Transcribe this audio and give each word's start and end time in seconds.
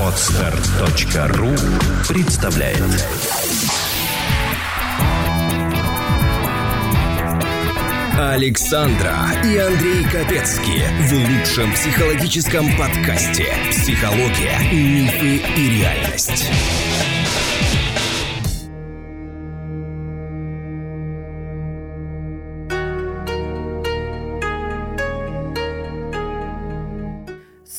Отстар.ру 0.00 1.50
представляет 2.08 2.82
Александра 8.18 9.14
и 9.44 9.58
Андрей 9.58 10.04
Капецки 10.04 10.82
в 11.02 11.12
лучшем 11.12 11.70
психологическом 11.74 12.74
подкасте 12.78 13.52
«Психология, 13.70 14.58
мифы 14.72 15.36
и 15.36 15.78
реальность». 15.78 16.50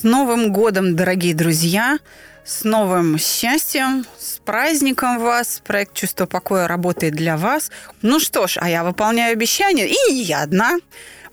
Новым 0.07 0.53
годом, 0.53 0.95
дорогие 0.95 1.35
друзья! 1.35 1.99
С 2.45 2.63
новым 2.63 3.17
счастьем, 3.17 4.05
с 4.17 4.37
праздником 4.37 5.19
вас. 5.19 5.61
Проект 5.65 5.95
«Чувство 5.95 6.25
покоя» 6.25 6.65
работает 6.65 7.13
для 7.13 7.35
вас. 7.35 7.71
Ну 8.01 8.21
что 8.21 8.47
ж, 8.47 8.57
а 8.61 8.69
я 8.69 8.85
выполняю 8.85 9.33
обещание, 9.33 9.85
и 9.85 10.13
не 10.13 10.23
я 10.23 10.43
одна. 10.43 10.77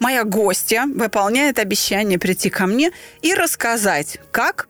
Моя 0.01 0.25
гостья 0.25 0.87
выполняет 0.93 1.61
обещание 1.61 2.19
прийти 2.19 2.51
ко 2.51 2.67
мне 2.67 2.91
и 3.23 3.33
рассказать, 3.33 4.19
как 4.33 4.67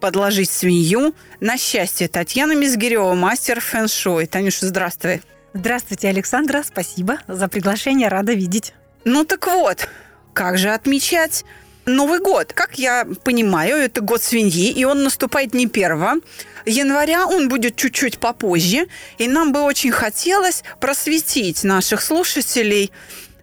подложить 0.00 0.50
свинью 0.50 1.14
на 1.38 1.56
счастье. 1.56 2.08
Татьяна 2.08 2.56
Мизгирева, 2.56 3.14
мастер 3.14 3.60
фэн-шуй. 3.60 4.26
Танюша, 4.26 4.66
здравствуй. 4.66 5.22
Здравствуйте, 5.54 6.08
Александра. 6.08 6.64
Спасибо 6.66 7.18
за 7.28 7.46
приглашение. 7.46 8.08
Рада 8.08 8.32
видеть. 8.32 8.74
Ну 9.04 9.24
так 9.24 9.46
вот, 9.46 9.88
как 10.32 10.58
же 10.58 10.70
отмечать 10.70 11.44
Новый 11.86 12.20
год, 12.20 12.52
как 12.52 12.78
я 12.78 13.06
понимаю, 13.24 13.76
это 13.76 14.00
год 14.00 14.22
свиньи, 14.22 14.70
и 14.70 14.84
он 14.84 15.02
наступает 15.02 15.54
не 15.54 15.66
1 15.66 16.22
января, 16.66 17.26
он 17.26 17.48
будет 17.48 17.76
чуть-чуть 17.76 18.18
попозже. 18.18 18.86
И 19.18 19.28
нам 19.28 19.52
бы 19.52 19.62
очень 19.62 19.90
хотелось 19.90 20.62
просветить 20.78 21.64
наших 21.64 22.02
слушателей, 22.02 22.92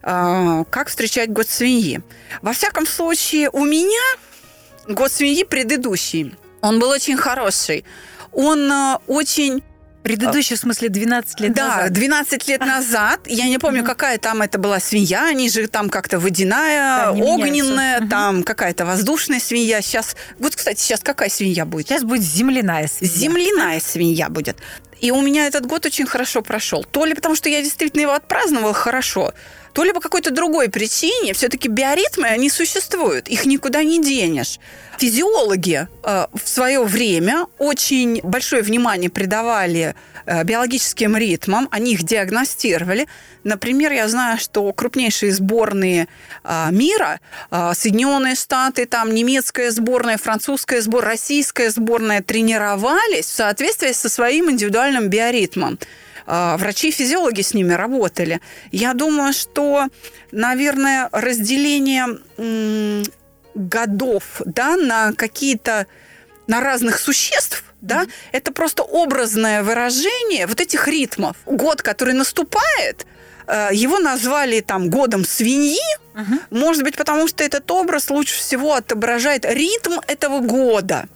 э, 0.03 0.63
как 0.69 0.89
встречать 0.89 1.31
год 1.31 1.49
свиньи. 1.49 2.02
Во 2.41 2.53
всяком 2.53 2.85
случае, 2.85 3.49
у 3.49 3.65
меня 3.65 4.17
год 4.88 5.11
свиньи 5.11 5.43
предыдущий, 5.43 6.35
он 6.61 6.80
был 6.80 6.89
очень 6.89 7.17
хороший. 7.17 7.85
Он 8.31 8.71
э, 8.71 8.97
очень 9.08 9.63
Предыдущий, 10.08 10.55
в 10.55 10.59
смысле, 10.59 10.88
12 10.88 11.39
лет 11.41 11.53
да, 11.53 11.67
назад? 11.67 11.94
Да, 11.94 12.00
12 12.00 12.47
лет 12.47 12.61
назад. 12.61 13.19
Я 13.25 13.47
не 13.47 13.58
помню, 13.58 13.83
какая 13.83 14.17
там 14.17 14.41
это 14.41 14.58
была 14.58 14.80
свинья. 14.80 15.27
Они 15.27 15.49
же 15.49 15.67
там 15.67 15.89
как-то 15.89 16.17
водяная, 16.17 17.08
да, 17.08 17.11
огненная, 17.11 17.97
меняются. 17.97 18.09
там 18.09 18.44
какая-то 18.44 18.86
воздушная 18.86 19.41
свинья. 19.41 19.81
Сейчас, 19.81 20.16
вот, 20.39 20.55
кстати, 20.55 20.80
сейчас 20.80 21.02
какая 21.02 21.30
свинья 21.30 21.66
будет? 21.66 21.88
Сейчас 21.89 22.03
будет 22.03 22.23
земляная 22.23 22.88
свинья. 22.88 23.16
Земляная 23.17 23.80
свинья 23.81 24.30
будет. 24.30 24.58
И 25.02 25.11
у 25.11 25.22
меня 25.22 25.45
этот 25.45 25.66
год 25.66 25.86
очень 25.86 26.05
хорошо 26.05 26.42
прошел. 26.42 26.83
То 26.83 27.05
ли 27.05 27.14
потому, 27.14 27.36
что 27.36 27.49
я 27.49 27.61
действительно 27.61 28.02
его 28.02 28.14
отпраздновала 28.14 28.73
хорошо, 28.73 29.33
то 29.78 29.83
ли 29.83 29.94
по 29.94 30.00
какой-то 30.00 30.31
другой 30.31 30.70
причине. 30.70 31.33
Все-таки 31.33 31.67
биоритмы, 31.67 32.25
они 32.25 32.50
существуют, 32.50 33.28
их 33.28 33.45
никуда 33.45 33.83
не 33.83 34.02
денешь. 34.02 34.59
Физиологи 34.97 35.88
э, 36.03 36.25
в 36.33 36.50
свое 36.50 36.83
время 36.83 37.45
очень 37.59 38.20
большое 38.23 38.64
внимание 38.64 39.11
придавали 39.11 39.94
э, 40.25 40.44
биологическим 40.44 41.16
ритмам, 41.16 41.67
они 41.70 41.94
их 41.94 42.02
диагностировали. 42.02 43.08
Например, 43.44 43.92
я 43.92 44.08
знаю, 44.08 44.39
что 44.39 44.73
крупнейшие 44.73 45.31
сборные 45.31 46.08
э, 46.44 46.72
мира, 46.72 47.20
э, 47.52 47.73
Соединенные 47.75 48.33
Штаты, 48.33 48.88
там 48.88 49.14
немецкая 49.14 49.70
сборная, 49.70 50.17
французская 50.17 50.81
сборная, 50.81 51.11
российская 51.11 51.70
сборная 51.70 52.23
тренировались 52.23 53.25
в 53.25 53.36
соответствии 53.36 53.92
со 53.92 54.09
своим 54.09 54.50
индивидуальным 54.50 55.08
биоритмом. 55.08 55.78
А, 56.30 56.58
врачи-физиологи 56.58 57.42
с 57.42 57.54
ними 57.54 57.73
работали. 57.73 58.42
Я 58.71 58.93
думаю, 58.93 59.32
что, 59.32 59.88
наверное, 60.32 61.08
разделение 61.14 62.05
годов 63.55 64.42
да, 64.45 64.76
на 64.76 65.14
какие-то 65.14 65.87
на 66.48 66.61
разных 66.61 66.99
существ, 66.99 67.64
да, 67.82 68.04
mm-hmm. 68.04 68.11
это 68.33 68.52
просто 68.52 68.83
образное 68.83 69.64
выражение 69.64 70.48
вот 70.48 70.61
этих 70.61 70.87
ритмов. 70.87 71.36
Год, 71.45 71.82
который 71.82 72.14
наступает, 72.14 73.05
э, 73.48 73.70
его 73.73 73.99
назвали 73.99 74.61
там 74.61 74.89
годом 74.89 75.26
свиньи, 75.26 75.80
uh-huh. 76.14 76.39
может 76.52 76.83
быть, 76.83 76.95
потому 76.95 77.27
что 77.27 77.43
этот 77.43 77.70
образ 77.70 78.10
лучше 78.10 78.37
всего 78.37 78.76
отображает 78.76 79.45
ритм 79.45 79.99
этого 80.08 80.39
года. 80.39 81.10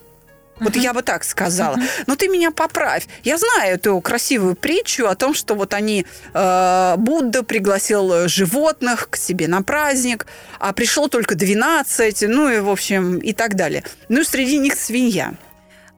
Вот 0.62 0.76
я 0.76 0.94
бы 0.94 1.02
так 1.02 1.24
сказала. 1.24 1.78
Но 2.08 2.16
ты 2.16 2.28
меня 2.28 2.52
поправь. 2.52 3.08
Я 3.24 3.38
знаю 3.38 3.76
эту 3.76 4.00
красивую 4.00 4.56
притчу 4.56 5.08
о 5.08 5.16
том, 5.16 5.34
что 5.34 5.56
вот 5.56 5.74
они 5.74 6.06
э, 6.34 6.96
Будда 6.98 7.44
пригласил 7.44 8.28
животных 8.28 9.10
к 9.10 9.18
себе 9.18 9.48
на 9.48 9.64
праздник, 9.64 10.28
а 10.60 10.72
пришло 10.72 11.08
только 11.08 11.36
12, 11.36 12.24
ну 12.28 12.50
и 12.50 12.60
в 12.60 12.70
общем 12.70 13.18
и 13.18 13.34
так 13.34 13.56
далее. 13.56 13.84
Ну 14.08 14.22
и 14.22 14.24
среди 14.24 14.58
них 14.58 14.76
свинья. 14.76 15.34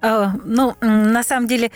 А, 0.01 0.33
ну, 0.43 0.75
на 0.81 1.23
самом 1.23 1.47
деле, 1.47 1.71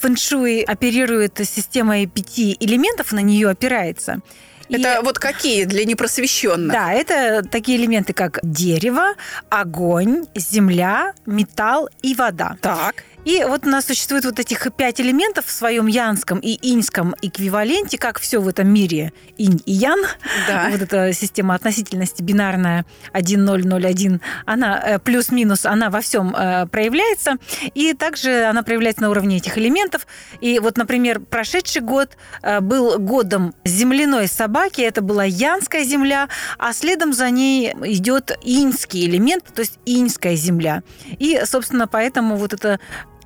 фэншуй 0.00 0.62
оперирует 0.62 1.38
системой 1.44 2.06
пяти 2.06 2.56
элементов, 2.58 3.12
на 3.12 3.20
нее 3.20 3.50
опирается. 3.50 4.20
Это 4.68 5.00
и... 5.00 5.04
вот 5.04 5.18
какие 5.18 5.64
для 5.64 5.84
непросвещенных? 5.84 6.72
Да, 6.72 6.92
это 6.92 7.42
такие 7.42 7.78
элементы, 7.78 8.12
как 8.12 8.40
дерево, 8.42 9.14
огонь, 9.48 10.26
земля, 10.34 11.14
металл 11.24 11.88
и 12.02 12.14
вода. 12.14 12.56
Так. 12.60 13.04
И 13.26 13.42
вот 13.42 13.66
у 13.66 13.68
нас 13.68 13.86
существует 13.86 14.24
вот 14.24 14.38
этих 14.38 14.72
пять 14.76 15.00
элементов 15.00 15.46
в 15.46 15.50
своем 15.50 15.88
янском 15.88 16.38
и 16.38 16.56
иньском 16.62 17.12
эквиваленте, 17.22 17.98
как 17.98 18.20
все 18.20 18.40
в 18.40 18.46
этом 18.46 18.68
мире 18.72 19.12
инь 19.36 19.60
и 19.66 19.72
ян. 19.72 19.98
Да. 20.46 20.68
Вот 20.76 20.80
эта 20.80 21.12
система 21.12 21.54
относительности 21.54 22.22
бинарная 22.22 22.84
1-0-0-1, 23.14 24.20
она 24.44 24.78
э, 24.78 24.98
плюс-минус, 25.00 25.64
она 25.66 25.90
во 25.90 26.00
всем 26.00 26.36
э, 26.36 26.66
проявляется. 26.66 27.38
И 27.74 27.94
также 27.94 28.44
она 28.44 28.62
проявляется 28.62 29.02
на 29.02 29.10
уровне 29.10 29.38
этих 29.38 29.58
элементов. 29.58 30.06
И 30.40 30.60
вот, 30.60 30.76
например, 30.76 31.18
прошедший 31.18 31.82
год 31.82 32.16
э, 32.42 32.60
был 32.60 32.96
годом 33.00 33.54
земляной 33.64 34.28
собаки, 34.28 34.82
это 34.82 35.02
была 35.02 35.24
янская 35.24 35.82
земля, 35.82 36.28
а 36.58 36.72
следом 36.72 37.12
за 37.12 37.30
ней 37.30 37.72
идет 37.86 38.38
иньский 38.42 39.06
элемент, 39.06 39.44
то 39.52 39.62
есть 39.62 39.80
иньская 39.84 40.36
земля. 40.36 40.84
И, 41.18 41.40
собственно, 41.44 41.88
поэтому 41.88 42.36
вот 42.36 42.52
это 42.52 42.78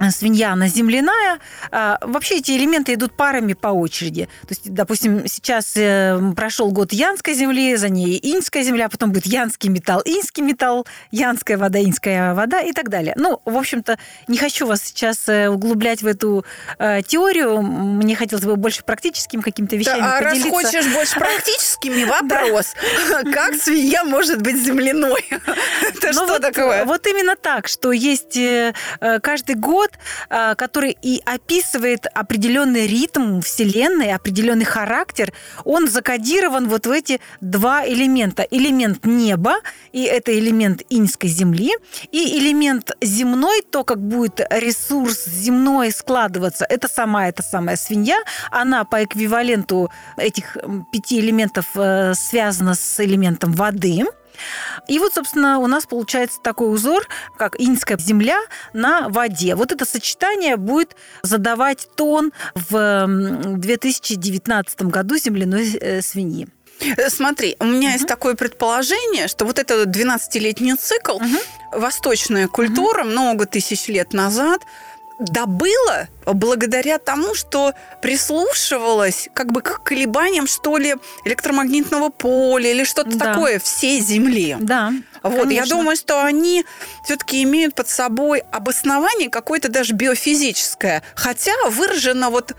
свинья, 0.08 0.52
она 0.52 0.68
земляная. 0.68 1.38
А, 1.70 1.98
вообще 2.00 2.38
эти 2.38 2.52
элементы 2.52 2.94
идут 2.94 3.12
парами 3.12 3.52
по 3.52 3.68
очереди. 3.68 4.28
То 4.42 4.48
есть, 4.48 4.72
допустим, 4.72 5.26
сейчас 5.26 5.76
э, 5.76 6.18
прошел 6.34 6.70
год 6.70 6.92
янской 6.92 7.34
земли, 7.34 7.76
за 7.76 7.90
ней 7.90 8.18
иньская 8.22 8.62
земля, 8.62 8.88
потом 8.88 9.12
будет 9.12 9.26
янский 9.26 9.68
металл, 9.68 10.00
иньский 10.04 10.42
металл, 10.42 10.86
янская 11.10 11.58
вода, 11.58 11.80
иньская 11.80 12.32
вода 12.32 12.62
и 12.62 12.72
так 12.72 12.88
далее. 12.88 13.12
Ну, 13.16 13.40
в 13.44 13.56
общем-то, 13.56 13.98
не 14.26 14.38
хочу 14.38 14.66
вас 14.66 14.82
сейчас 14.82 15.28
э, 15.28 15.48
углублять 15.50 16.00
в 16.00 16.06
эту 16.06 16.46
э, 16.78 17.02
теорию. 17.06 17.60
Мне 17.60 18.16
хотелось 18.16 18.46
бы 18.46 18.56
больше 18.56 18.82
практическими 18.82 19.42
какими-то 19.42 19.76
вещами 19.76 20.00
да, 20.00 20.16
а 20.16 20.22
поделиться. 20.22 20.48
раз 20.48 20.64
хочешь 20.64 20.94
больше 20.94 21.14
практическими, 21.18 22.04
вопрос. 22.04 22.72
Как 23.34 23.54
свинья 23.56 24.04
может 24.04 24.40
быть 24.40 24.56
земляной? 24.56 25.26
Это 25.30 26.12
ну 26.14 26.24
что 26.24 26.38
такое? 26.38 26.86
Вот 26.86 27.06
именно 27.06 27.36
так, 27.36 27.68
что 27.68 27.92
есть 27.92 28.38
каждый 29.22 29.56
год 29.56 29.89
подход, 29.90 29.98
а, 30.28 30.54
который 30.54 30.96
и 31.02 31.20
описывает 31.24 32.06
определенный 32.14 32.86
ритм 32.86 33.40
Вселенной, 33.40 34.12
определенный 34.12 34.64
характер, 34.64 35.32
он 35.64 35.88
закодирован 35.88 36.68
вот 36.68 36.86
в 36.86 36.90
эти 36.90 37.20
два 37.40 37.86
элемента. 37.86 38.46
Элемент 38.50 39.04
неба, 39.04 39.56
и 39.92 40.02
это 40.02 40.36
элемент 40.38 40.82
иньской 40.90 41.30
земли, 41.30 41.72
и 42.12 42.38
элемент 42.38 42.92
земной, 43.02 43.62
то, 43.62 43.84
как 43.84 43.98
будет 43.98 44.40
ресурс 44.50 45.24
земной 45.26 45.90
складываться, 45.90 46.66
это 46.68 46.88
сама 46.88 47.28
эта 47.28 47.42
самая 47.42 47.76
свинья, 47.76 48.18
она 48.50 48.84
по 48.84 49.04
эквиваленту 49.04 49.90
этих 50.16 50.56
пяти 50.92 51.20
элементов 51.20 51.66
э, 51.74 52.14
связана 52.14 52.74
с 52.74 53.00
элементом 53.00 53.52
воды– 53.52 54.04
и 54.88 54.98
вот, 54.98 55.14
собственно, 55.14 55.58
у 55.58 55.66
нас 55.66 55.86
получается 55.86 56.40
такой 56.42 56.72
узор, 56.72 57.06
как 57.36 57.60
иньская 57.60 57.98
земля 57.98 58.38
на 58.72 59.08
воде. 59.08 59.54
Вот 59.54 59.72
это 59.72 59.84
сочетание 59.84 60.56
будет 60.56 60.96
задавать 61.22 61.88
тон 61.96 62.32
в 62.54 63.06
2019 63.56 64.82
году 64.82 65.16
земляной 65.16 65.70
э, 65.74 66.02
свиньи. 66.02 66.48
Э, 66.96 67.10
смотри, 67.10 67.56
у 67.60 67.64
меня 67.64 67.90
uh-huh. 67.90 67.94
есть 67.94 68.06
такое 68.06 68.34
предположение, 68.34 69.28
что 69.28 69.44
вот 69.44 69.58
этот 69.58 69.88
12-летний 69.88 70.74
цикл, 70.74 71.18
uh-huh. 71.18 71.78
восточная 71.78 72.48
культура 72.48 73.02
uh-huh. 73.02 73.10
много 73.10 73.46
тысяч 73.46 73.88
лет 73.88 74.12
назад 74.12 74.62
добыла 75.20 76.08
благодаря 76.26 76.98
тому, 76.98 77.34
что 77.34 77.72
прислушивалась 78.02 79.28
как 79.34 79.52
бы 79.52 79.60
к 79.60 79.82
колебаниям, 79.82 80.46
что 80.46 80.76
ли, 80.76 80.96
электромагнитного 81.24 82.08
поля 82.08 82.70
или 82.70 82.84
что-то 82.84 83.16
да. 83.16 83.32
такое 83.32 83.58
всей 83.58 84.00
Земли. 84.00 84.56
Да. 84.60 84.92
Вот, 85.22 85.42
конечно. 85.42 85.52
я 85.52 85.66
думаю, 85.66 85.96
что 85.96 86.22
они 86.24 86.64
все-таки 87.04 87.42
имеют 87.42 87.74
под 87.74 87.88
собой 87.88 88.42
обоснование 88.50 89.28
какое-то 89.28 89.68
даже 89.68 89.94
биофизическое, 89.94 91.02
хотя 91.14 91.52
выражено 91.68 92.30
вот 92.30 92.54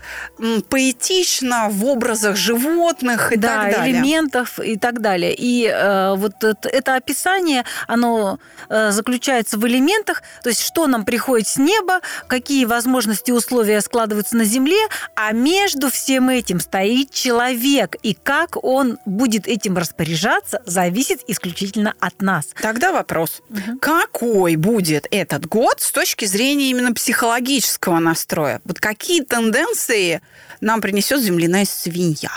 поэтично 0.68 1.68
в 1.70 1.84
образах 1.84 2.36
животных 2.36 3.32
и 3.32 3.36
да, 3.36 3.64
так 3.64 3.72
далее. 3.72 3.94
элементов 3.94 4.58
и 4.58 4.76
так 4.76 5.00
далее. 5.00 5.34
И 5.36 5.66
э, 5.66 6.14
вот 6.16 6.44
это, 6.44 6.68
это 6.68 6.96
описание, 6.96 7.64
оно 7.86 8.38
э, 8.68 8.90
заключается 8.90 9.58
в 9.58 9.66
элементах, 9.66 10.22
то 10.42 10.48
есть 10.48 10.62
что 10.62 10.86
нам 10.86 11.04
приходит 11.04 11.48
с 11.48 11.56
неба, 11.56 12.00
какие 12.28 12.64
возможности 12.64 13.30
и 13.30 13.32
условия 13.32 13.80
складываются 13.80 14.36
на 14.36 14.44
Земле, 14.44 14.78
а 15.14 15.32
между 15.32 15.90
всем 15.90 16.28
этим 16.28 16.60
стоит 16.60 17.10
человек, 17.10 17.96
и 18.02 18.14
как 18.14 18.62
он 18.62 18.98
будет 19.04 19.46
этим 19.46 19.76
распоряжаться, 19.76 20.62
зависит 20.66 21.20
исключительно 21.26 21.94
от 22.00 22.22
нас. 22.22 22.51
Тогда 22.60 22.92
вопрос. 22.92 23.42
Угу. 23.48 23.78
Какой 23.80 24.56
будет 24.56 25.06
этот 25.10 25.46
год 25.46 25.80
с 25.80 25.90
точки 25.92 26.24
зрения 26.24 26.70
именно 26.70 26.92
психологического 26.92 27.98
настроя? 27.98 28.60
Вот 28.64 28.80
какие 28.80 29.22
тенденции 29.22 30.20
нам 30.60 30.80
принесет 30.80 31.20
земляная 31.20 31.64
свинья? 31.64 32.30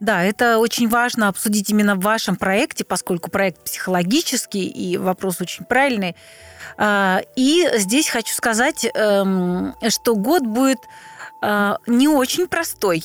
Да, 0.00 0.22
это 0.22 0.58
очень 0.58 0.88
важно 0.88 1.28
обсудить 1.28 1.70
именно 1.70 1.96
в 1.96 2.00
вашем 2.00 2.36
проекте, 2.36 2.84
поскольку 2.84 3.30
проект 3.30 3.64
психологический 3.64 4.66
и 4.66 4.96
вопрос 4.96 5.40
очень 5.40 5.64
правильный. 5.64 6.14
А, 6.76 7.20
и 7.34 7.68
здесь 7.74 8.08
хочу 8.08 8.32
сказать, 8.32 8.86
эм, 8.94 9.74
что 9.88 10.14
год 10.14 10.44
будет 10.44 10.78
а, 11.42 11.78
не 11.88 12.06
очень 12.06 12.46
простой. 12.46 13.04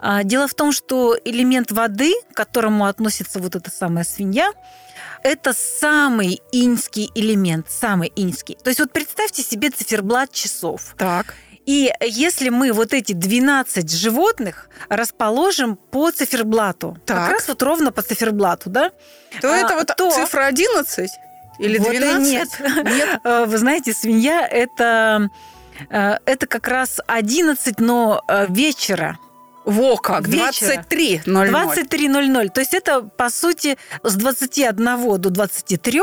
А, 0.00 0.22
дело 0.22 0.46
в 0.46 0.54
том, 0.54 0.70
что 0.70 1.16
элемент 1.24 1.72
воды, 1.72 2.12
к 2.32 2.36
которому 2.36 2.86
относится 2.86 3.40
вот 3.40 3.56
эта 3.56 3.70
самая 3.70 4.04
свинья, 4.04 4.52
это 5.22 5.52
самый 5.52 6.40
инский 6.52 7.10
элемент, 7.14 7.66
самый 7.70 8.12
инский. 8.16 8.56
То 8.62 8.68
есть 8.68 8.80
вот 8.80 8.92
представьте 8.92 9.42
себе 9.42 9.70
циферблат 9.70 10.32
часов. 10.32 10.94
Так. 10.96 11.34
И 11.66 11.92
если 12.00 12.48
мы 12.48 12.72
вот 12.72 12.92
эти 12.92 13.12
12 13.12 13.92
животных 13.92 14.68
расположим 14.88 15.76
по 15.76 16.10
циферблату, 16.10 16.96
так. 17.06 17.18
как 17.18 17.30
раз 17.32 17.48
вот 17.48 17.62
ровно 17.62 17.92
по 17.92 18.02
циферблату, 18.02 18.70
да? 18.70 18.90
То 19.40 19.52
а, 19.52 19.56
это 19.56 19.74
вот 19.74 19.94
то... 19.96 20.10
цифра 20.10 20.46
11 20.46 21.10
или 21.58 21.78
12? 21.78 21.90
Вот 22.00 22.26
нет. 22.26 22.48
нет. 22.86 23.20
А, 23.22 23.44
вы 23.46 23.58
знаете, 23.58 23.92
свинья 23.92 24.46
это, 24.46 25.28
э, 25.90 26.16
это 26.24 26.46
как 26.46 26.66
раз 26.66 27.00
11, 27.06 27.78
но 27.78 28.22
э, 28.26 28.46
вечера. 28.48 29.18
Во 29.70 29.96
как, 29.96 30.28
23.00. 30.28 31.24
23.00. 31.24 32.48
То 32.50 32.60
есть 32.60 32.74
это, 32.74 33.02
по 33.02 33.30
сути, 33.30 33.78
с 34.02 34.14
21 34.14 35.20
до 35.20 35.30
23 35.30 36.00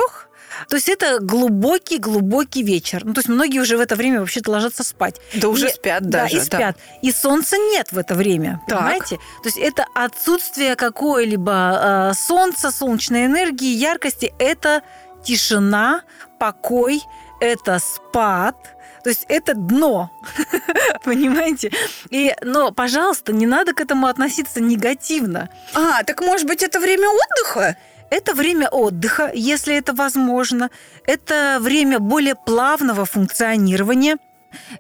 то 0.70 0.76
есть 0.76 0.90
это 0.90 1.20
глубокий-глубокий 1.20 2.64
вечер. 2.64 3.06
Ну, 3.06 3.14
то 3.14 3.20
есть 3.20 3.30
многие 3.30 3.60
уже 3.60 3.78
в 3.78 3.82
это 3.82 3.96
время 3.96 4.22
вообще-то 4.22 4.50
ложатся 4.52 4.84
спать. 4.84 5.22
Да 5.36 5.50
уже 5.50 5.68
и, 5.68 5.72
спят 5.72 6.10
даже. 6.10 6.36
Да, 6.36 6.42
и 6.42 6.44
спят. 6.44 6.60
Да. 6.60 6.98
И 7.02 7.12
солнца 7.12 7.58
нет 7.58 7.92
в 7.92 7.98
это 7.98 8.16
время, 8.16 8.62
так. 8.68 8.80
понимаете? 8.80 9.18
То 9.44 9.50
есть 9.50 9.58
это 9.58 9.86
отсутствие 9.94 10.76
какой-либо 10.76 12.12
э, 12.12 12.14
солнца, 12.16 12.72
солнечной 12.72 13.26
энергии, 13.26 13.70
яркости. 13.76 14.34
Это 14.40 14.82
тишина, 15.24 16.02
покой, 16.40 17.02
это 17.40 17.80
спад– 17.80 18.56
то 19.08 19.12
есть 19.12 19.26
это 19.30 19.54
дно, 19.54 20.12
понимаете? 21.06 21.72
И, 22.10 22.36
но, 22.42 22.74
пожалуйста, 22.74 23.32
не 23.32 23.46
надо 23.46 23.74
к 23.74 23.80
этому 23.80 24.08
относиться 24.08 24.60
негативно. 24.60 25.48
А, 25.74 26.04
так 26.04 26.20
может 26.20 26.46
быть 26.46 26.62
это 26.62 26.78
время 26.82 27.08
отдыха? 27.08 27.78
Это 28.10 28.34
время 28.34 28.68
отдыха, 28.68 29.32
если 29.34 29.78
это 29.78 29.94
возможно. 29.94 30.72
Это 31.06 31.60
время 31.62 32.00
более 32.00 32.36
плавного 32.36 33.06
функционирования. 33.06 34.18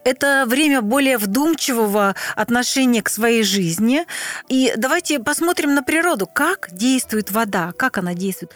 Это 0.03 0.43
время 0.45 0.81
более 0.81 1.17
вдумчивого 1.17 2.13
отношения 2.35 3.01
к 3.01 3.07
своей 3.07 3.43
жизни. 3.43 4.05
И 4.49 4.73
давайте 4.75 5.19
посмотрим 5.19 5.73
на 5.73 5.83
природу, 5.83 6.27
как 6.27 6.67
действует 6.73 7.31
вода, 7.31 7.71
как 7.77 7.97
она 7.97 8.13
действует 8.13 8.51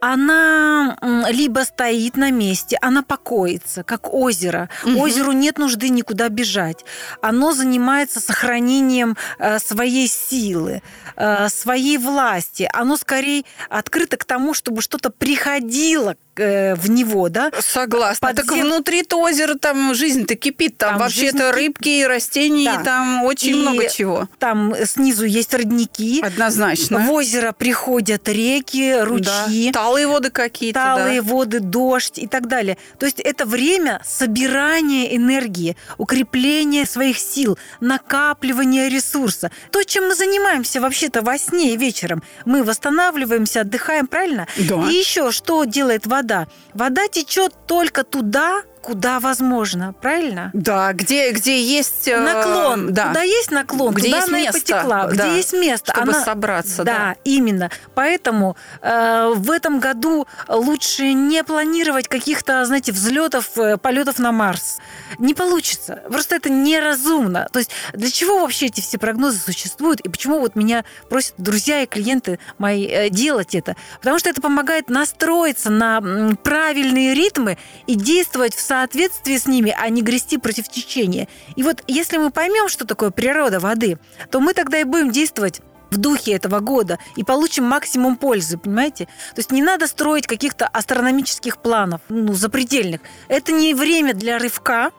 она 0.00 0.96
либо 1.28 1.60
стоит 1.60 2.16
на 2.16 2.30
месте, 2.30 2.78
она 2.80 3.02
покоится, 3.02 3.82
как 3.82 4.12
озеро. 4.12 4.68
Угу. 4.84 5.00
Озеру 5.00 5.32
нет 5.32 5.58
нужды 5.58 5.88
никуда 5.88 6.28
бежать. 6.28 6.84
Оно 7.20 7.52
занимается 7.52 8.20
сохранением 8.20 9.16
э, 9.38 9.58
своей 9.58 10.08
силы, 10.08 10.82
э, 11.16 11.48
своей 11.48 11.98
власти. 11.98 12.68
Оно 12.72 12.96
скорее 12.96 13.44
открыто 13.68 14.16
к 14.16 14.24
тому, 14.24 14.54
чтобы 14.54 14.82
что-то 14.82 15.10
приходило 15.10 16.16
Э, 16.38 16.74
в 16.74 16.90
него, 16.90 17.28
да? 17.28 17.50
Согласна. 17.58 18.28
Подзем... 18.28 18.46
Так 18.46 18.56
внутри-то 18.56 19.18
озера 19.18 19.54
там 19.54 19.94
жизнь-то 19.94 20.34
кипит. 20.34 20.76
Там, 20.76 20.90
там 20.90 20.98
вообще-то 21.00 21.52
рыбки 21.52 21.88
и 22.00 22.04
растения, 22.04 22.74
да. 22.76 22.82
там 22.82 23.24
очень 23.24 23.50
и 23.50 23.54
много 23.54 23.88
чего. 23.88 24.28
Там 24.38 24.74
снизу 24.84 25.24
есть 25.24 25.54
родники. 25.54 26.22
Однозначно. 26.22 27.00
В 27.00 27.10
озеро 27.10 27.52
приходят 27.52 28.28
реки, 28.28 29.00
ручьи. 29.00 29.70
Да. 29.70 29.80
Талые 29.80 30.06
воды 30.06 30.30
какие-то. 30.30 30.78
Талые 30.78 31.22
да. 31.22 31.28
воды, 31.28 31.60
дождь 31.60 32.18
и 32.18 32.26
так 32.26 32.48
далее. 32.48 32.76
То 32.98 33.06
есть 33.06 33.20
это 33.20 33.46
время 33.46 34.02
собирания 34.04 35.16
энергии, 35.16 35.76
укрепления 35.96 36.84
своих 36.84 37.18
сил, 37.18 37.58
накапливания 37.80 38.88
ресурса. 38.88 39.50
То, 39.70 39.82
чем 39.84 40.08
мы 40.08 40.14
занимаемся 40.14 40.80
вообще-то 40.80 41.22
во 41.22 41.38
сне 41.38 41.72
и 41.72 41.76
вечером. 41.76 42.22
Мы 42.44 42.62
восстанавливаемся, 42.62 43.62
отдыхаем, 43.62 44.06
правильно? 44.06 44.46
Да. 44.58 44.86
И 44.90 44.94
еще 44.94 45.30
что 45.30 45.64
делает 45.64 46.06
вода? 46.06 46.25
Вода. 46.26 46.48
Вода 46.74 47.08
течет 47.08 47.54
только 47.66 48.04
туда, 48.04 48.62
куда 48.86 49.18
возможно, 49.18 49.92
правильно? 50.00 50.50
Да, 50.52 50.92
где, 50.92 51.32
где 51.32 51.60
есть... 51.60 52.06
Э, 52.06 52.20
наклон. 52.20 52.92
Да. 52.92 53.08
Куда 53.08 53.22
есть 53.22 53.50
наклон, 53.50 53.92
где 53.92 54.04
туда 54.04 54.16
есть 54.18 54.28
она 54.28 54.38
место, 54.38 54.60
потекла. 54.60 55.06
Да, 55.06 55.10
где 55.10 55.36
есть 55.36 55.52
место. 55.52 55.92
Чтобы 55.92 56.12
она... 56.12 56.24
собраться. 56.24 56.84
Да, 56.84 56.92
да, 56.92 57.16
именно. 57.24 57.68
Поэтому 57.96 58.56
э, 58.82 59.32
в 59.34 59.50
этом 59.50 59.80
году 59.80 60.28
лучше 60.46 61.12
не 61.14 61.42
планировать 61.42 62.06
каких-то, 62.06 62.64
знаете, 62.64 62.92
взлетов, 62.92 63.58
э, 63.58 63.76
полетов 63.76 64.20
на 64.20 64.30
Марс. 64.30 64.78
Не 65.18 65.34
получится. 65.34 66.02
Просто 66.08 66.36
это 66.36 66.48
неразумно. 66.48 67.48
То 67.52 67.58
есть 67.58 67.72
для 67.92 68.10
чего 68.10 68.38
вообще 68.38 68.66
эти 68.66 68.80
все 68.80 68.98
прогнозы 68.98 69.38
существуют? 69.38 69.98
И 70.02 70.08
почему 70.08 70.38
вот 70.38 70.54
меня 70.54 70.84
просят 71.08 71.34
друзья 71.38 71.82
и 71.82 71.86
клиенты 71.86 72.38
мои 72.58 72.86
э, 72.86 73.10
делать 73.10 73.56
это? 73.56 73.74
Потому 73.98 74.20
что 74.20 74.30
это 74.30 74.40
помогает 74.40 74.90
настроиться 74.90 75.70
на 75.70 76.36
правильные 76.44 77.14
ритмы 77.14 77.58
и 77.88 77.96
действовать 77.96 78.54
в 78.54 78.60
соответствии 78.80 79.36
с 79.36 79.46
ними, 79.46 79.74
а 79.76 79.88
не 79.88 80.02
грести 80.02 80.38
против 80.38 80.68
течения. 80.68 81.28
И 81.56 81.62
вот 81.62 81.82
если 81.86 82.18
мы 82.18 82.30
поймем, 82.30 82.68
что 82.68 82.86
такое 82.86 83.10
природа 83.10 83.60
воды, 83.60 83.98
то 84.30 84.40
мы 84.40 84.54
тогда 84.54 84.78
и 84.78 84.84
будем 84.84 85.10
действовать 85.10 85.60
в 85.90 85.98
духе 85.98 86.32
этого 86.32 86.60
года 86.60 86.98
и 87.16 87.24
получим 87.24 87.64
максимум 87.64 88.16
пользы, 88.16 88.58
понимаете? 88.58 89.06
То 89.34 89.38
есть 89.38 89.52
не 89.52 89.62
надо 89.62 89.86
строить 89.86 90.26
каких-то 90.26 90.66
астрономических 90.66 91.58
планов, 91.58 92.00
ну, 92.08 92.32
запредельных. 92.34 93.00
Это 93.28 93.52
не 93.52 93.72
время 93.74 94.12
для 94.12 94.38
рывка, 94.38 94.90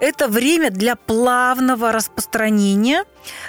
это 0.00 0.28
время 0.28 0.70
для 0.70 0.96
плавного 0.96 1.92
распространения, 1.92 3.04